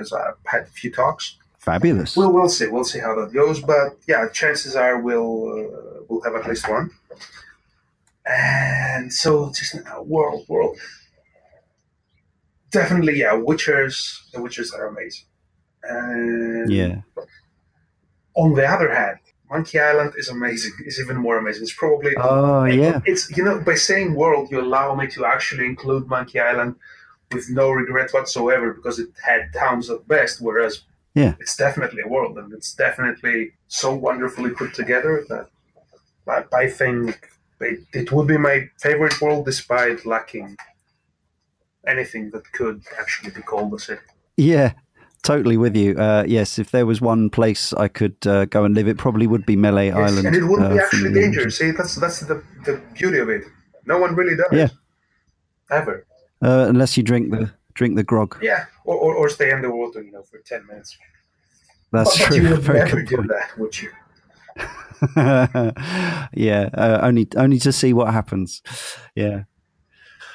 As 0.00 0.12
I've 0.12 0.34
had 0.44 0.62
a 0.62 0.66
few 0.66 0.90
talks. 0.90 1.36
Fabulous. 1.60 2.16
Well, 2.16 2.32
we'll 2.32 2.48
see. 2.48 2.66
We'll 2.66 2.82
see 2.82 2.98
how 2.98 3.14
that 3.20 3.32
goes. 3.32 3.60
But 3.60 3.98
yeah, 4.08 4.28
chances 4.30 4.74
are 4.74 4.98
we'll 5.00 5.48
uh, 5.48 6.02
we'll 6.08 6.22
have 6.22 6.34
at 6.34 6.48
least 6.48 6.68
one. 6.68 6.90
And 8.26 9.12
so 9.12 9.52
just 9.52 9.76
uh, 9.76 10.02
world, 10.02 10.44
world. 10.48 10.76
Definitely, 12.72 13.20
yeah. 13.20 13.34
Witchers, 13.34 14.28
the 14.32 14.38
Witchers 14.38 14.74
are 14.74 14.88
amazing. 14.88 15.26
And 15.84 16.72
yeah. 16.72 17.02
On 18.34 18.54
the 18.54 18.66
other 18.66 18.92
hand, 18.92 19.18
Monkey 19.50 19.78
Island 19.78 20.12
is 20.16 20.28
amazing. 20.28 20.72
It's 20.84 20.98
even 20.98 21.16
more 21.16 21.38
amazing. 21.38 21.62
It's 21.62 21.72
probably 21.72 22.12
Oh, 22.16 22.64
yeah. 22.64 23.00
it's 23.04 23.24
you 23.36 23.44
know 23.44 23.60
by 23.60 23.74
saying 23.74 24.14
world 24.14 24.50
you 24.50 24.60
allow 24.60 24.94
me 24.94 25.06
to 25.08 25.24
actually 25.24 25.66
include 25.66 26.08
Monkey 26.08 26.40
Island 26.40 26.74
with 27.32 27.48
no 27.50 27.70
regret 27.70 28.10
whatsoever 28.12 28.72
because 28.72 28.98
it 28.98 29.08
had 29.30 29.52
towns 29.52 29.90
at 29.90 30.06
best, 30.08 30.40
whereas 30.40 30.82
Yeah. 31.14 31.34
it's 31.42 31.56
definitely 31.56 32.02
a 32.04 32.08
world 32.08 32.34
and 32.38 32.52
it's 32.52 32.72
definitely 32.74 33.38
so 33.68 33.88
wonderfully 33.94 34.50
put 34.50 34.70
together 34.74 35.24
that 35.30 35.46
I, 36.36 36.38
I 36.64 36.66
think 36.68 37.00
it, 37.60 37.80
it 38.00 38.12
would 38.12 38.28
be 38.34 38.38
my 38.38 38.56
favorite 38.86 39.16
world 39.22 39.44
despite 39.46 40.04
lacking 40.14 40.56
anything 41.86 42.30
that 42.30 42.44
could 42.52 42.82
actually 43.00 43.30
be 43.30 43.42
called 43.42 43.72
a 43.74 43.78
city. 43.78 44.00
Yeah, 44.36 44.72
totally 45.22 45.56
with 45.56 45.76
you. 45.76 45.96
Uh, 45.98 46.24
yes, 46.26 46.58
if 46.58 46.70
there 46.70 46.86
was 46.86 47.00
one 47.00 47.30
place 47.30 47.72
I 47.72 47.88
could 47.88 48.16
uh, 48.26 48.44
go 48.46 48.64
and 48.64 48.74
live, 48.74 48.88
it 48.88 48.98
probably 48.98 49.26
would 49.26 49.44
be 49.46 49.56
Melee 49.56 49.86
Yes, 49.88 49.96
Island. 49.96 50.26
and 50.26 50.36
it 50.36 50.44
wouldn't 50.44 50.70
uh, 50.70 50.74
be 50.74 50.80
actually 50.80 51.12
dangerous. 51.12 51.58
See, 51.58 51.70
that's 51.72 51.94
that's 51.96 52.20
the, 52.20 52.42
the 52.64 52.80
beauty 52.94 53.18
of 53.18 53.28
it. 53.28 53.44
No 53.86 53.98
one 53.98 54.14
really 54.14 54.36
does. 54.36 54.46
Yeah. 54.52 54.68
Ever. 55.70 56.06
Uh, 56.42 56.66
unless 56.68 56.96
you 56.96 57.02
drink 57.02 57.30
the 57.30 57.50
drink 57.74 57.96
the 57.96 58.04
grog. 58.04 58.36
Yeah. 58.42 58.66
Or, 58.84 58.96
or, 58.96 59.14
or 59.14 59.28
stay 59.28 59.52
underwater, 59.52 60.02
you 60.02 60.12
know, 60.12 60.22
for 60.22 60.38
10 60.38 60.66
minutes. 60.66 60.96
That's 61.92 62.18
but, 62.18 62.28
but 62.28 62.34
true. 62.34 62.42
you 62.44 62.50
would 62.50 62.60
Very 62.62 62.78
never 62.78 63.02
do 63.02 63.16
point. 63.16 63.28
that, 63.28 63.58
would 63.58 63.82
you? 63.82 63.90
yeah, 65.16 66.70
uh, 66.72 67.00
only 67.02 67.28
only 67.36 67.58
to 67.58 67.70
see 67.72 67.92
what 67.92 68.12
happens. 68.14 68.62
Yeah. 69.14 69.42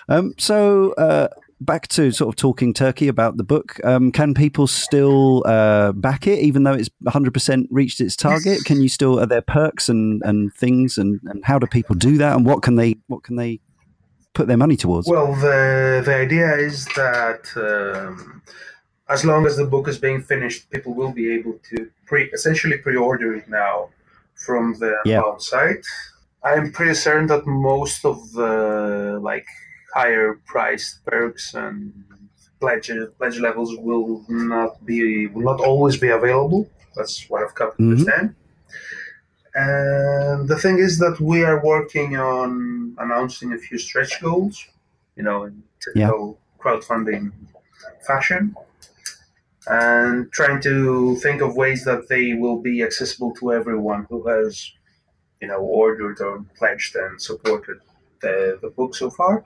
Um, 0.08 0.34
so 0.38 0.92
uh, 0.94 1.30
back 1.62 1.88
to 1.90 2.12
sort 2.12 2.28
of 2.30 2.36
talking 2.36 2.74
turkey 2.74 3.08
about 3.08 3.38
the 3.38 3.44
book. 3.44 3.80
Um, 3.86 4.12
can 4.12 4.34
people 4.34 4.68
still 4.68 5.44
uh, 5.46 5.94
back 5.94 6.28
it, 6.28 6.40
even 6.40 6.64
though 6.64 6.74
it's 6.74 6.90
100% 7.06 7.68
reached 7.70 8.02
its 8.02 8.16
target? 8.16 8.66
Can 8.66 8.82
you 8.82 8.90
still? 8.90 9.20
Are 9.20 9.26
there 9.26 9.42
perks 9.42 9.88
and, 9.88 10.22
and 10.26 10.54
things, 10.54 10.98
and, 10.98 11.20
and 11.26 11.46
how 11.46 11.60
do 11.60 11.68
people 11.68 11.96
do 11.96 12.18
that? 12.18 12.36
And 12.36 12.46
what 12.46 12.62
can 12.62 12.76
they 12.76 12.98
what 13.08 13.24
can 13.24 13.36
they 13.36 13.62
put 14.34 14.48
their 14.48 14.58
money 14.58 14.76
towards? 14.76 15.08
Well, 15.08 15.34
the 15.36 16.02
the 16.04 16.16
idea 16.16 16.56
is 16.58 16.86
that 16.96 17.46
um, 17.56 18.42
as 19.08 19.24
long 19.24 19.46
as 19.46 19.58
the 19.58 19.66
book 19.66 19.88
is 19.88 19.98
being 19.98 20.22
finished, 20.22 20.70
people 20.72 20.94
will 20.94 21.12
be 21.12 21.32
able 21.32 21.60
to 21.70 21.90
pre 22.06 22.26
essentially 22.34 22.78
pre-order 22.78 23.36
it 23.36 23.48
now 23.48 23.90
from 24.36 24.74
the 24.80 24.96
Yeah. 25.06 25.22
Site. 25.38 25.86
I'm 26.44 26.72
pretty 26.72 26.96
certain 26.96 27.28
that 27.28 27.46
most 27.46 28.04
of 28.04 28.32
the 28.32 29.20
like 29.22 29.46
higher 29.94 30.40
priced 30.46 31.04
perks 31.06 31.54
and 31.54 31.94
pledge 32.60 32.92
pledge 33.18 33.40
levels 33.40 33.76
will 33.78 34.24
not 34.30 34.86
be 34.86 35.28
will 35.28 35.44
not 35.44 35.60
always 35.60 35.98
be 35.98 36.10
available. 36.10 36.70
That's 36.96 37.30
what 37.30 37.44
I've 37.44 37.56
come 37.56 37.72
to 37.72 37.78
Mhm. 37.82 37.92
understand. 37.92 38.36
And 39.54 40.48
the 40.48 40.58
thing 40.58 40.78
is 40.80 40.98
that 41.00 41.20
we 41.20 41.44
are 41.44 41.60
working 41.64 42.16
on 42.16 42.96
announcing 42.98 43.52
a 43.54 43.58
few 43.58 43.78
stretch 43.78 44.22
goals, 44.22 44.66
you 45.18 45.24
know, 45.24 45.44
in 45.44 45.64
typical 45.84 46.22
yeah. 46.40 46.64
crowdfunding 46.64 47.32
fashion, 48.08 48.56
and 49.68 50.32
trying 50.32 50.62
to 50.62 51.16
think 51.18 51.42
of 51.42 51.56
ways 51.56 51.84
that 51.84 52.08
they 52.08 52.34
will 52.34 52.60
be 52.62 52.82
accessible 52.82 53.34
to 53.40 53.52
everyone 53.54 54.06
who 54.10 54.26
has, 54.28 54.72
you 55.42 55.48
know, 55.50 55.60
ordered 55.60 56.22
or 56.22 56.46
pledged 56.58 56.96
and 56.96 57.22
supported 57.22 57.80
the, 58.22 58.58
the 58.62 58.70
book 58.70 58.96
so 58.96 59.10
far. 59.10 59.44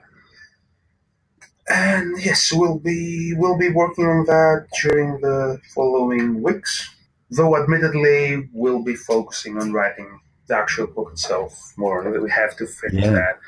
And 1.68 2.22
yes, 2.22 2.52
we'll 2.52 2.78
be 2.78 3.34
we'll 3.36 3.58
be 3.58 3.70
working 3.70 4.06
on 4.06 4.24
that 4.26 4.66
during 4.82 5.20
the 5.20 5.60
following 5.74 6.42
weeks 6.42 6.96
though 7.30 7.60
admittedly 7.60 8.48
we'll 8.52 8.82
be 8.82 8.94
focusing 8.94 9.58
on 9.58 9.72
writing 9.72 10.20
the 10.46 10.56
actual 10.56 10.86
book 10.86 11.10
itself 11.12 11.72
more. 11.76 12.08
We 12.20 12.30
have 12.30 12.56
to 12.56 12.66
finish 12.66 13.04
yeah. 13.04 13.10
that. 13.10 13.38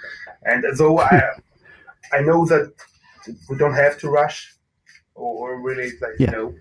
And 0.44 0.64
though 0.76 0.98
I, 0.98 1.22
I 2.12 2.20
know 2.20 2.44
that 2.46 2.72
we 3.48 3.56
don't 3.56 3.74
have 3.74 3.98
to 3.98 4.08
rush 4.08 4.54
or 5.14 5.60
really 5.60 5.90
like 6.00 6.12
yeah. 6.18 6.26
you 6.26 6.32
know 6.32 6.54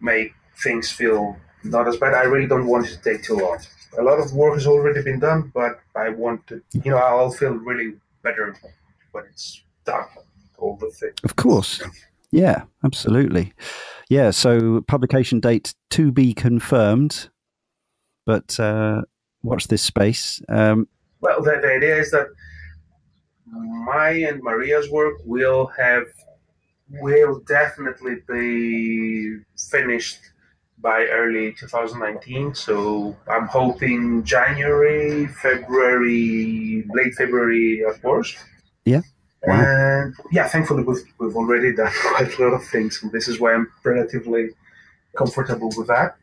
make 0.00 0.32
things 0.62 0.90
feel 0.90 1.36
not 1.64 1.88
as 1.88 1.96
bad. 1.96 2.14
I 2.14 2.22
really 2.22 2.46
don't 2.46 2.66
want 2.66 2.86
it 2.86 2.90
to 2.90 3.02
take 3.02 3.22
too 3.22 3.36
long. 3.36 3.58
A 3.98 4.02
lot 4.02 4.18
of 4.18 4.32
work 4.32 4.54
has 4.54 4.66
already 4.66 5.02
been 5.02 5.18
done, 5.18 5.50
but 5.54 5.80
I 5.96 6.10
want 6.10 6.46
to, 6.48 6.62
you 6.72 6.90
know, 6.90 6.98
I'll 6.98 7.30
feel 7.30 7.52
really 7.52 7.94
better 8.22 8.54
when 9.12 9.24
it's 9.24 9.62
done. 9.84 10.04
All 10.58 10.76
the 10.76 10.90
things. 10.90 11.14
Of 11.24 11.36
course. 11.36 11.82
Yeah, 12.30 12.64
absolutely. 12.84 13.52
Yeah, 14.08 14.30
so 14.30 14.82
publication 14.82 15.40
date 15.40 15.74
to 15.90 16.12
be 16.12 16.34
confirmed, 16.34 17.30
but 18.26 18.58
uh, 18.60 19.02
watch 19.42 19.68
this 19.68 19.82
space. 19.82 20.42
Um, 20.48 20.88
well, 21.20 21.42
the, 21.42 21.58
the 21.62 21.68
idea 21.68 21.98
is 21.98 22.10
that 22.10 22.26
my 23.50 24.10
and 24.10 24.42
Maria's 24.42 24.90
work 24.90 25.14
will 25.24 25.70
have 25.78 26.04
will 26.90 27.40
definitely 27.40 28.16
be 28.28 29.38
finished 29.70 30.20
by 30.80 31.06
early 31.06 31.52
2019. 31.54 32.54
So 32.54 33.16
I'm 33.30 33.46
hoping 33.46 34.22
January, 34.24 35.26
February, 35.26 36.84
late 36.94 37.14
February, 37.14 37.82
of 37.82 38.00
course. 38.00 38.36
Yeah. 38.84 39.02
And 39.42 40.14
yeah, 40.32 40.48
thankfully 40.48 40.82
we've, 40.82 41.04
we've 41.18 41.36
already 41.36 41.72
done 41.72 41.92
quite 42.02 42.38
a 42.38 42.42
lot 42.42 42.54
of 42.54 42.64
things, 42.66 43.00
and 43.02 43.12
this 43.12 43.28
is 43.28 43.38
why 43.40 43.54
I'm 43.54 43.70
relatively 43.84 44.50
comfortable 45.16 45.70
with 45.76 45.88
that. 45.88 46.16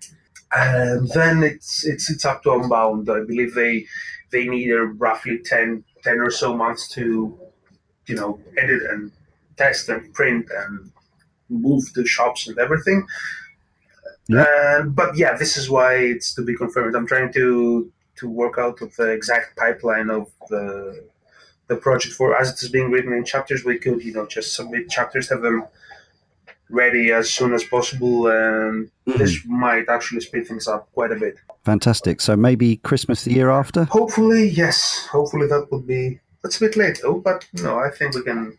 And 0.54 1.10
then 1.10 1.44
it's 1.44 1.86
it's 1.86 2.10
it's 2.10 2.26
up 2.26 2.44
to 2.44 2.54
Unbound. 2.54 3.10
I 3.10 3.22
believe 3.26 3.54
they 3.56 3.86
they 4.32 4.48
need 4.48 4.72
a 4.72 4.84
roughly 4.84 5.40
10, 5.40 5.84
10 6.04 6.20
or 6.20 6.32
so 6.32 6.56
months 6.56 6.88
to 6.90 7.38
you 8.08 8.16
know 8.16 8.40
edit 8.58 8.84
and 8.90 9.12
test 9.58 9.90
and 9.90 10.14
print 10.14 10.48
and 10.56 10.92
move 11.50 11.84
the 11.94 12.06
shops 12.06 12.48
and 12.48 12.58
everything. 12.58 13.06
Yeah. 14.28 14.84
but 14.88 15.16
yeah, 15.18 15.38
this 15.38 15.56
is 15.56 15.70
why 15.70 15.96
it's 15.96 16.34
to 16.36 16.42
be 16.42 16.56
confirmed. 16.56 16.96
I'm 16.96 17.08
trying 17.08 17.32
to 17.34 17.92
to 18.18 18.30
work 18.30 18.58
out 18.58 18.82
of 18.82 18.96
the 18.96 19.10
exact 19.12 19.58
pipeline 19.58 20.10
of 20.10 20.32
the 20.50 21.06
the 21.68 21.76
project 21.76 22.14
for 22.14 22.36
as 22.36 22.52
it 22.52 22.62
is 22.62 22.70
being 22.70 22.92
written 22.92 23.14
in 23.14 23.24
chapters 23.26 23.64
we 23.66 23.78
could 23.78 24.04
you 24.04 24.14
know 24.14 24.26
just 24.26 24.54
submit 24.54 24.90
chapters 24.90 25.30
have 25.30 25.42
them 25.42 25.66
ready 26.70 27.12
as 27.12 27.30
soon 27.30 27.54
as 27.54 27.64
possible 27.64 28.28
and 28.28 28.90
mm-hmm. 29.08 29.18
this 29.18 29.46
might 29.46 29.88
actually 29.88 30.22
speed 30.22 30.48
things 30.48 30.68
up 30.68 30.92
quite 30.94 31.12
a 31.12 31.16
bit. 31.16 31.36
Fantastic. 31.64 32.22
So 32.22 32.36
maybe 32.36 32.78
christmas 32.78 33.24
the 33.24 33.34
year 33.34 33.50
after? 33.50 33.86
Hopefully 33.86 34.50
yes. 34.50 35.08
Hopefully 35.12 35.48
that 35.48 35.68
would 35.72 35.88
be 35.88 36.20
that's 36.42 36.58
a 36.58 36.60
bit 36.62 36.76
late 36.76 37.00
though 37.02 37.20
but 37.20 37.48
no 37.54 37.80
i 37.80 37.90
think 37.90 38.14
we 38.14 38.22
can 38.22 38.56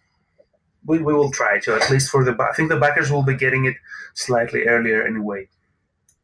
we, 0.86 0.98
we 0.98 1.14
will 1.14 1.30
try 1.30 1.60
to 1.60 1.74
at 1.74 1.88
least 1.88 2.10
for 2.10 2.24
the 2.24 2.36
i 2.40 2.52
think 2.52 2.68
the 2.68 2.76
backers 2.76 3.12
will 3.12 3.22
be 3.22 3.34
getting 3.34 3.64
it 3.64 3.76
slightly 4.14 4.64
earlier 4.66 5.06
anyway. 5.06 5.48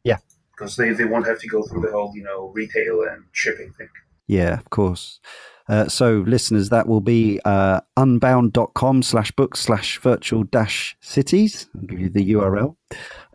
Yeah. 0.03 0.18
Because 0.53 0.77
they, 0.77 0.90
they 0.90 1.05
won't 1.05 1.27
have 1.27 1.38
to 1.40 1.49
go 1.49 1.62
through 1.62 1.83
the 1.83 1.92
whole 1.92 2.12
you 2.14 2.23
know 2.23 2.49
retail 2.55 3.03
and 3.03 3.25
shipping 3.33 3.73
thing. 3.73 3.88
Yeah 4.27 4.55
of 4.55 4.71
course 4.71 5.21
uh, 5.68 5.88
so, 5.88 6.25
listeners, 6.27 6.68
that 6.70 6.87
will 6.87 7.01
be 7.01 7.40
uh, 7.44 7.81
unbound.com 7.96 9.03
slash 9.03 9.31
book 9.33 9.57
slash 9.57 9.98
virtual 9.98 10.44
dash 10.44 10.96
cities. 11.01 11.68
I'll 11.75 11.83
give 11.83 12.01
you 12.01 12.11
the 12.11 12.33
URL. 12.33 12.77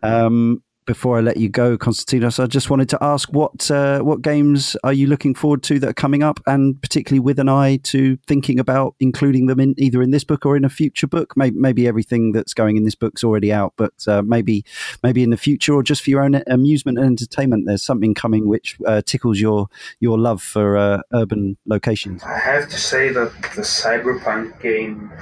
Um, 0.02 0.62
before 0.88 1.18
I 1.18 1.20
let 1.20 1.36
you 1.36 1.50
go, 1.50 1.76
Konstantinos, 1.76 2.42
I 2.42 2.46
just 2.46 2.70
wanted 2.70 2.88
to 2.88 2.98
ask 3.02 3.30
what 3.30 3.70
uh, 3.70 4.00
what 4.00 4.22
games 4.22 4.74
are 4.82 4.92
you 4.92 5.06
looking 5.06 5.34
forward 5.34 5.62
to 5.64 5.78
that 5.78 5.90
are 5.90 5.92
coming 5.92 6.22
up, 6.22 6.40
and 6.46 6.80
particularly 6.80 7.20
with 7.20 7.38
an 7.38 7.48
eye 7.48 7.76
to 7.84 8.16
thinking 8.26 8.58
about 8.58 8.94
including 8.98 9.46
them 9.46 9.60
in 9.60 9.74
either 9.76 10.00
in 10.00 10.12
this 10.12 10.24
book 10.24 10.46
or 10.46 10.56
in 10.56 10.64
a 10.64 10.70
future 10.70 11.06
book. 11.06 11.34
Maybe, 11.36 11.56
maybe 11.58 11.86
everything 11.86 12.32
that's 12.32 12.54
going 12.54 12.78
in 12.78 12.84
this 12.84 12.94
book's 12.94 13.22
already 13.22 13.52
out, 13.52 13.74
but 13.76 13.92
uh, 14.08 14.22
maybe 14.22 14.64
maybe 15.02 15.22
in 15.22 15.28
the 15.28 15.36
future 15.36 15.74
or 15.74 15.82
just 15.82 16.02
for 16.02 16.08
your 16.08 16.24
own 16.24 16.42
amusement 16.46 16.96
and 16.96 17.06
entertainment, 17.06 17.64
there's 17.66 17.82
something 17.82 18.14
coming 18.14 18.48
which 18.48 18.78
uh, 18.86 19.02
tickles 19.04 19.38
your 19.38 19.68
your 20.00 20.18
love 20.18 20.40
for 20.42 20.78
uh, 20.78 21.02
urban 21.12 21.58
locations. 21.66 22.22
I 22.22 22.38
have 22.38 22.66
to 22.70 22.78
say 22.78 23.10
that 23.10 23.30
the 23.54 23.62
cyberpunk 23.62 24.58
game 24.62 25.12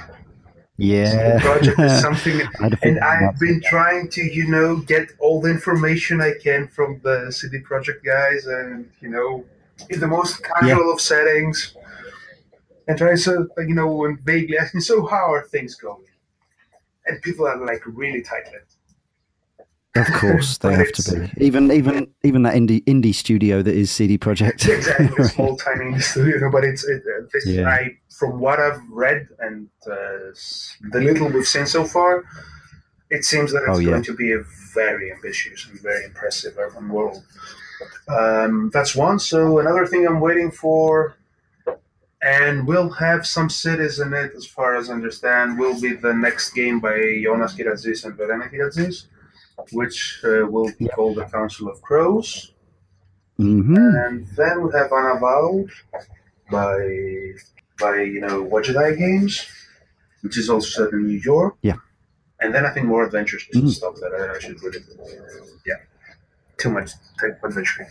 yeah. 0.77 1.39
project 1.41 1.79
is 1.79 2.01
something, 2.07 2.41
and 2.81 2.99
I've 2.99 3.39
been 3.39 3.61
trying 3.61 4.09
to, 4.09 4.21
you 4.21 4.47
know, 4.47 4.77
get 4.77 5.09
all 5.19 5.41
the 5.41 5.49
information 5.49 6.21
I 6.21 6.33
can 6.41 6.67
from 6.67 7.01
the 7.03 7.31
CD 7.31 7.59
Projekt 7.59 8.03
guys, 8.03 8.45
and 8.45 8.89
you 9.01 9.09
know, 9.09 9.43
in 9.89 9.99
the 9.99 10.07
most 10.07 10.43
casual 10.43 10.87
yeah. 10.87 10.93
of 10.93 11.01
settings, 11.01 11.75
and 12.87 12.97
try 12.97 13.15
to, 13.15 13.47
you 13.57 13.75
know, 13.75 14.05
and 14.05 14.19
vaguely 14.21 14.57
asking, 14.57 14.81
so 14.81 15.05
how 15.05 15.33
are 15.33 15.43
things 15.43 15.75
going? 15.75 16.05
And 17.05 17.21
people 17.21 17.47
are 17.47 17.57
like 17.57 17.81
really 17.85 18.21
tight-lipped. 18.21 18.76
Of 19.97 20.13
course, 20.13 20.57
they 20.59 20.73
have 20.73 20.91
to 20.93 21.29
be. 21.37 21.45
Even 21.45 21.71
even 21.71 22.07
even 22.23 22.43
that 22.43 22.55
indie 22.55 22.83
indie 22.85 23.13
studio 23.13 23.61
that 23.61 23.73
is 23.73 23.91
CD 23.91 24.17
Projekt. 24.17 24.67
exactly, 24.67 25.09
a 25.19 25.27
small 25.27 25.57
tiny 25.57 25.99
studio. 25.99 26.51
But 26.51 26.63
it's 26.63 26.83
it, 26.83 27.01
uh, 27.01 27.25
this, 27.33 27.45
yeah. 27.47 27.69
I 27.69 27.97
from 28.09 28.39
what 28.39 28.59
I've 28.59 28.81
read 28.89 29.27
and 29.39 29.69
uh, 29.85 30.33
the 30.91 31.01
little 31.01 31.29
we've 31.29 31.47
seen 31.47 31.65
so 31.65 31.85
far, 31.85 32.23
it 33.09 33.23
seems 33.25 33.51
that 33.51 33.63
it's 33.67 33.77
oh, 33.77 33.79
yeah. 33.79 33.91
going 33.91 34.03
to 34.03 34.15
be 34.15 34.33
a 34.33 34.43
very 34.73 35.11
ambitious 35.11 35.67
and 35.67 35.79
very 35.81 36.05
impressive 36.05 36.57
urban 36.57 36.89
world. 36.89 37.23
Um, 38.07 38.71
that's 38.73 38.95
one. 38.95 39.19
So 39.19 39.59
another 39.59 39.85
thing 39.85 40.07
I'm 40.07 40.19
waiting 40.19 40.49
for, 40.51 41.15
and 42.21 42.67
we'll 42.67 42.89
have 42.89 43.27
some 43.27 43.49
cities 43.49 43.99
in 43.99 44.13
it, 44.13 44.33
as 44.35 44.45
far 44.45 44.75
as 44.75 44.89
I 44.89 44.93
understand, 44.93 45.59
will 45.59 45.79
be 45.79 45.93
the 45.93 46.13
next 46.13 46.51
game 46.51 46.79
by 46.79 47.21
Jonas 47.23 47.53
Kyratzes 47.53 48.05
and 48.05 48.15
Verena 48.15 48.45
Kyratzes 48.45 49.05
which 49.71 50.21
uh, 50.23 50.45
will 50.47 50.71
be 50.77 50.87
called 50.89 51.17
the 51.17 51.25
Council 51.25 51.69
of 51.69 51.81
Crows. 51.81 52.53
Mm-hmm. 53.39 53.75
And 53.75 54.27
then 54.35 54.63
we 54.63 54.71
have 54.73 54.91
Unavowed 54.91 55.69
by 56.51 57.33
by 57.79 58.01
you 58.01 58.21
know 58.21 58.43
Wadjet 58.45 58.77
Eye 58.77 58.95
Games, 58.95 59.45
which 60.21 60.37
is 60.37 60.49
also 60.49 60.85
set 60.85 60.93
in 60.93 61.05
New 61.05 61.19
York. 61.19 61.55
Yeah. 61.61 61.75
And 62.39 62.53
then 62.53 62.65
I 62.65 62.71
think 62.71 62.85
more 62.85 63.03
adventures 63.05 63.45
mm-hmm. 63.53 63.67
stuff 63.69 63.95
that 63.95 64.13
I, 64.13 64.35
I 64.35 64.39
should 64.39 64.61
really 64.61 64.79
yeah. 65.65 65.75
Too 66.57 66.71
much 66.71 66.91
type 67.19 67.39
adventure. 67.43 67.87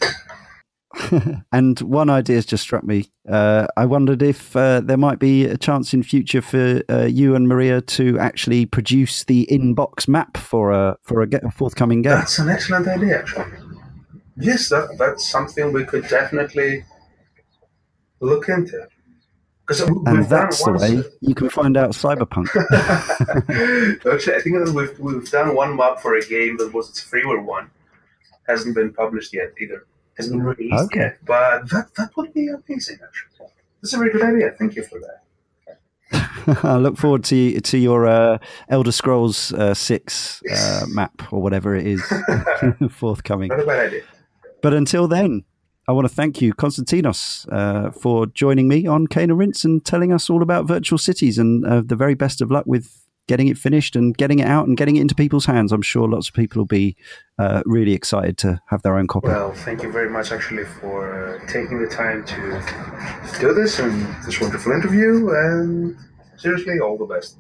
and 1.52 1.80
one 1.80 2.11
idea 2.11 2.37
has 2.37 2.46
just 2.46 2.62
struck 2.62 2.85
me. 2.85 3.11
Uh, 3.28 3.66
I 3.76 3.87
wondered 3.87 4.22
if 4.22 4.56
uh, 4.56 4.80
there 4.80 4.96
might 4.96 5.18
be 5.18 5.44
a 5.44 5.56
chance 5.56 5.92
in 5.92 6.02
future 6.02 6.42
for 6.42 6.82
uh, 6.88 7.04
you 7.04 7.35
and 7.35 7.48
Maria 7.48 7.80
to 7.82 8.18
actually 8.18 8.66
produce 8.66 9.24
the 9.24 9.46
inbox 9.50 10.09
map 10.09 10.37
for 10.37 10.72
a 10.72 10.96
for 11.02 11.22
a, 11.22 11.50
forthcoming 11.50 12.02
game. 12.02 12.12
That's 12.12 12.38
an 12.38 12.48
excellent 12.48 12.88
idea. 12.88 13.18
Actually. 13.18 13.44
Yes, 14.38 14.68
that, 14.68 14.96
that's 14.98 15.28
something 15.28 15.72
we 15.72 15.85
could 15.85 16.06
definitely 16.09 16.85
look 18.20 18.48
into. 18.48 18.87
Because 19.66 19.81
and 19.81 20.25
that's 20.27 20.62
the 20.64 20.73
way 20.73 21.02
you 21.21 21.35
can 21.35 21.48
find 21.48 21.77
out 21.77 21.90
cyberpunk. 21.90 22.46
Actually, 24.12 24.37
I 24.37 24.40
think 24.40 24.64
that 24.64 24.73
we've 24.73 24.98
we've 25.00 25.29
done 25.31 25.56
one 25.56 25.77
map 25.77 26.00
for 26.00 26.14
a 26.14 26.25
game 26.25 26.56
that 26.58 26.73
was 26.73 26.88
its 26.90 27.04
freeware 27.04 27.44
one, 27.44 27.71
hasn't 28.46 28.77
been 28.77 28.92
published 28.92 29.35
yet 29.35 29.52
either 29.60 29.85
hasn't 30.17 30.38
been 30.38 30.46
released 30.46 30.85
okay. 30.85 31.00
yet. 31.00 31.19
But 31.25 31.71
that 31.71 31.94
that 31.96 32.17
would 32.17 32.33
be 32.33 32.48
amazing. 32.48 32.98
Actually, 33.04 33.48
that's 33.81 33.94
a 33.94 33.98
very 33.98 34.10
good 34.10 34.23
idea. 34.23 34.50
Thank 34.58 34.77
you 34.77 34.85
for 34.85 35.00
that. 35.00 35.23
I 36.64 36.77
look 36.77 36.96
forward 36.96 37.25
to 37.25 37.60
to 37.60 37.79
your 37.79 38.06
uh, 38.06 38.38
Elder 38.69 38.92
Scrolls 38.92 39.52
uh, 39.52 39.75
Six 39.75 40.42
uh, 40.50 40.87
map 40.88 41.33
or 41.33 41.42
whatever 41.42 41.75
it 41.75 41.87
is 41.87 42.02
forthcoming. 42.90 43.48
Not 43.48 43.60
a 43.60 43.67
bad 43.67 43.87
idea. 43.87 44.02
But 44.62 44.75
until 44.75 45.08
then, 45.08 45.44
I 45.88 45.92
want 45.92 46.08
to 46.08 46.14
thank 46.14 46.40
you, 46.40 46.52
Konstantinos, 46.54 47.46
uh, 47.52 47.90
for 47.92 48.27
joining 48.27 48.69
me 48.69 48.87
on 48.87 49.06
Cane 49.06 49.31
and 49.31 49.38
Rinse 49.38 49.64
and 49.64 49.85
telling 49.85 50.12
us 50.12 50.29
all 50.29 50.42
about 50.42 50.67
virtual 50.67 50.98
cities 50.98 51.38
and 51.38 51.64
uh, 51.64 51.83
the 51.85 51.94
very 51.94 52.14
best 52.14 52.40
of 52.40 52.50
luck 52.50 52.64
with 52.67 53.06
getting 53.27 53.48
it 53.48 53.58
finished 53.58 53.96
and 53.96 54.16
getting 54.16 54.38
it 54.38 54.46
out 54.46 54.66
and 54.66 54.77
getting 54.77 54.96
it 54.96 55.00
into 55.00 55.14
people's 55.14 55.46
hands. 55.46 55.72
I'm 55.72 55.83
sure 55.83 56.08
lots 56.08 56.29
of 56.29 56.35
people 56.35 56.60
will 56.60 56.66
be 56.66 56.96
uh, 57.38 57.62
really 57.64 57.92
excited 57.92 58.38
to 58.38 58.60
have 58.66 58.83
their 58.83 58.96
own 58.96 59.06
copy. 59.06 59.29
Well, 59.29 59.52
thank 59.52 59.83
you 59.83 59.92
very 59.92 60.10
much, 60.10 60.33
actually, 60.33 60.64
for 60.64 61.40
uh, 61.40 61.46
taking 61.46 61.83
the 61.83 61.88
time 61.88 62.24
to 62.27 63.40
do 63.40 63.54
this 63.54 63.79
and 63.79 64.06
this 64.24 64.40
wonderful 64.40 64.72
interview. 64.72 65.29
And 65.31 65.96
seriously, 66.37 66.81
all 66.81 66.96
the 66.96 67.06
best. 67.06 67.38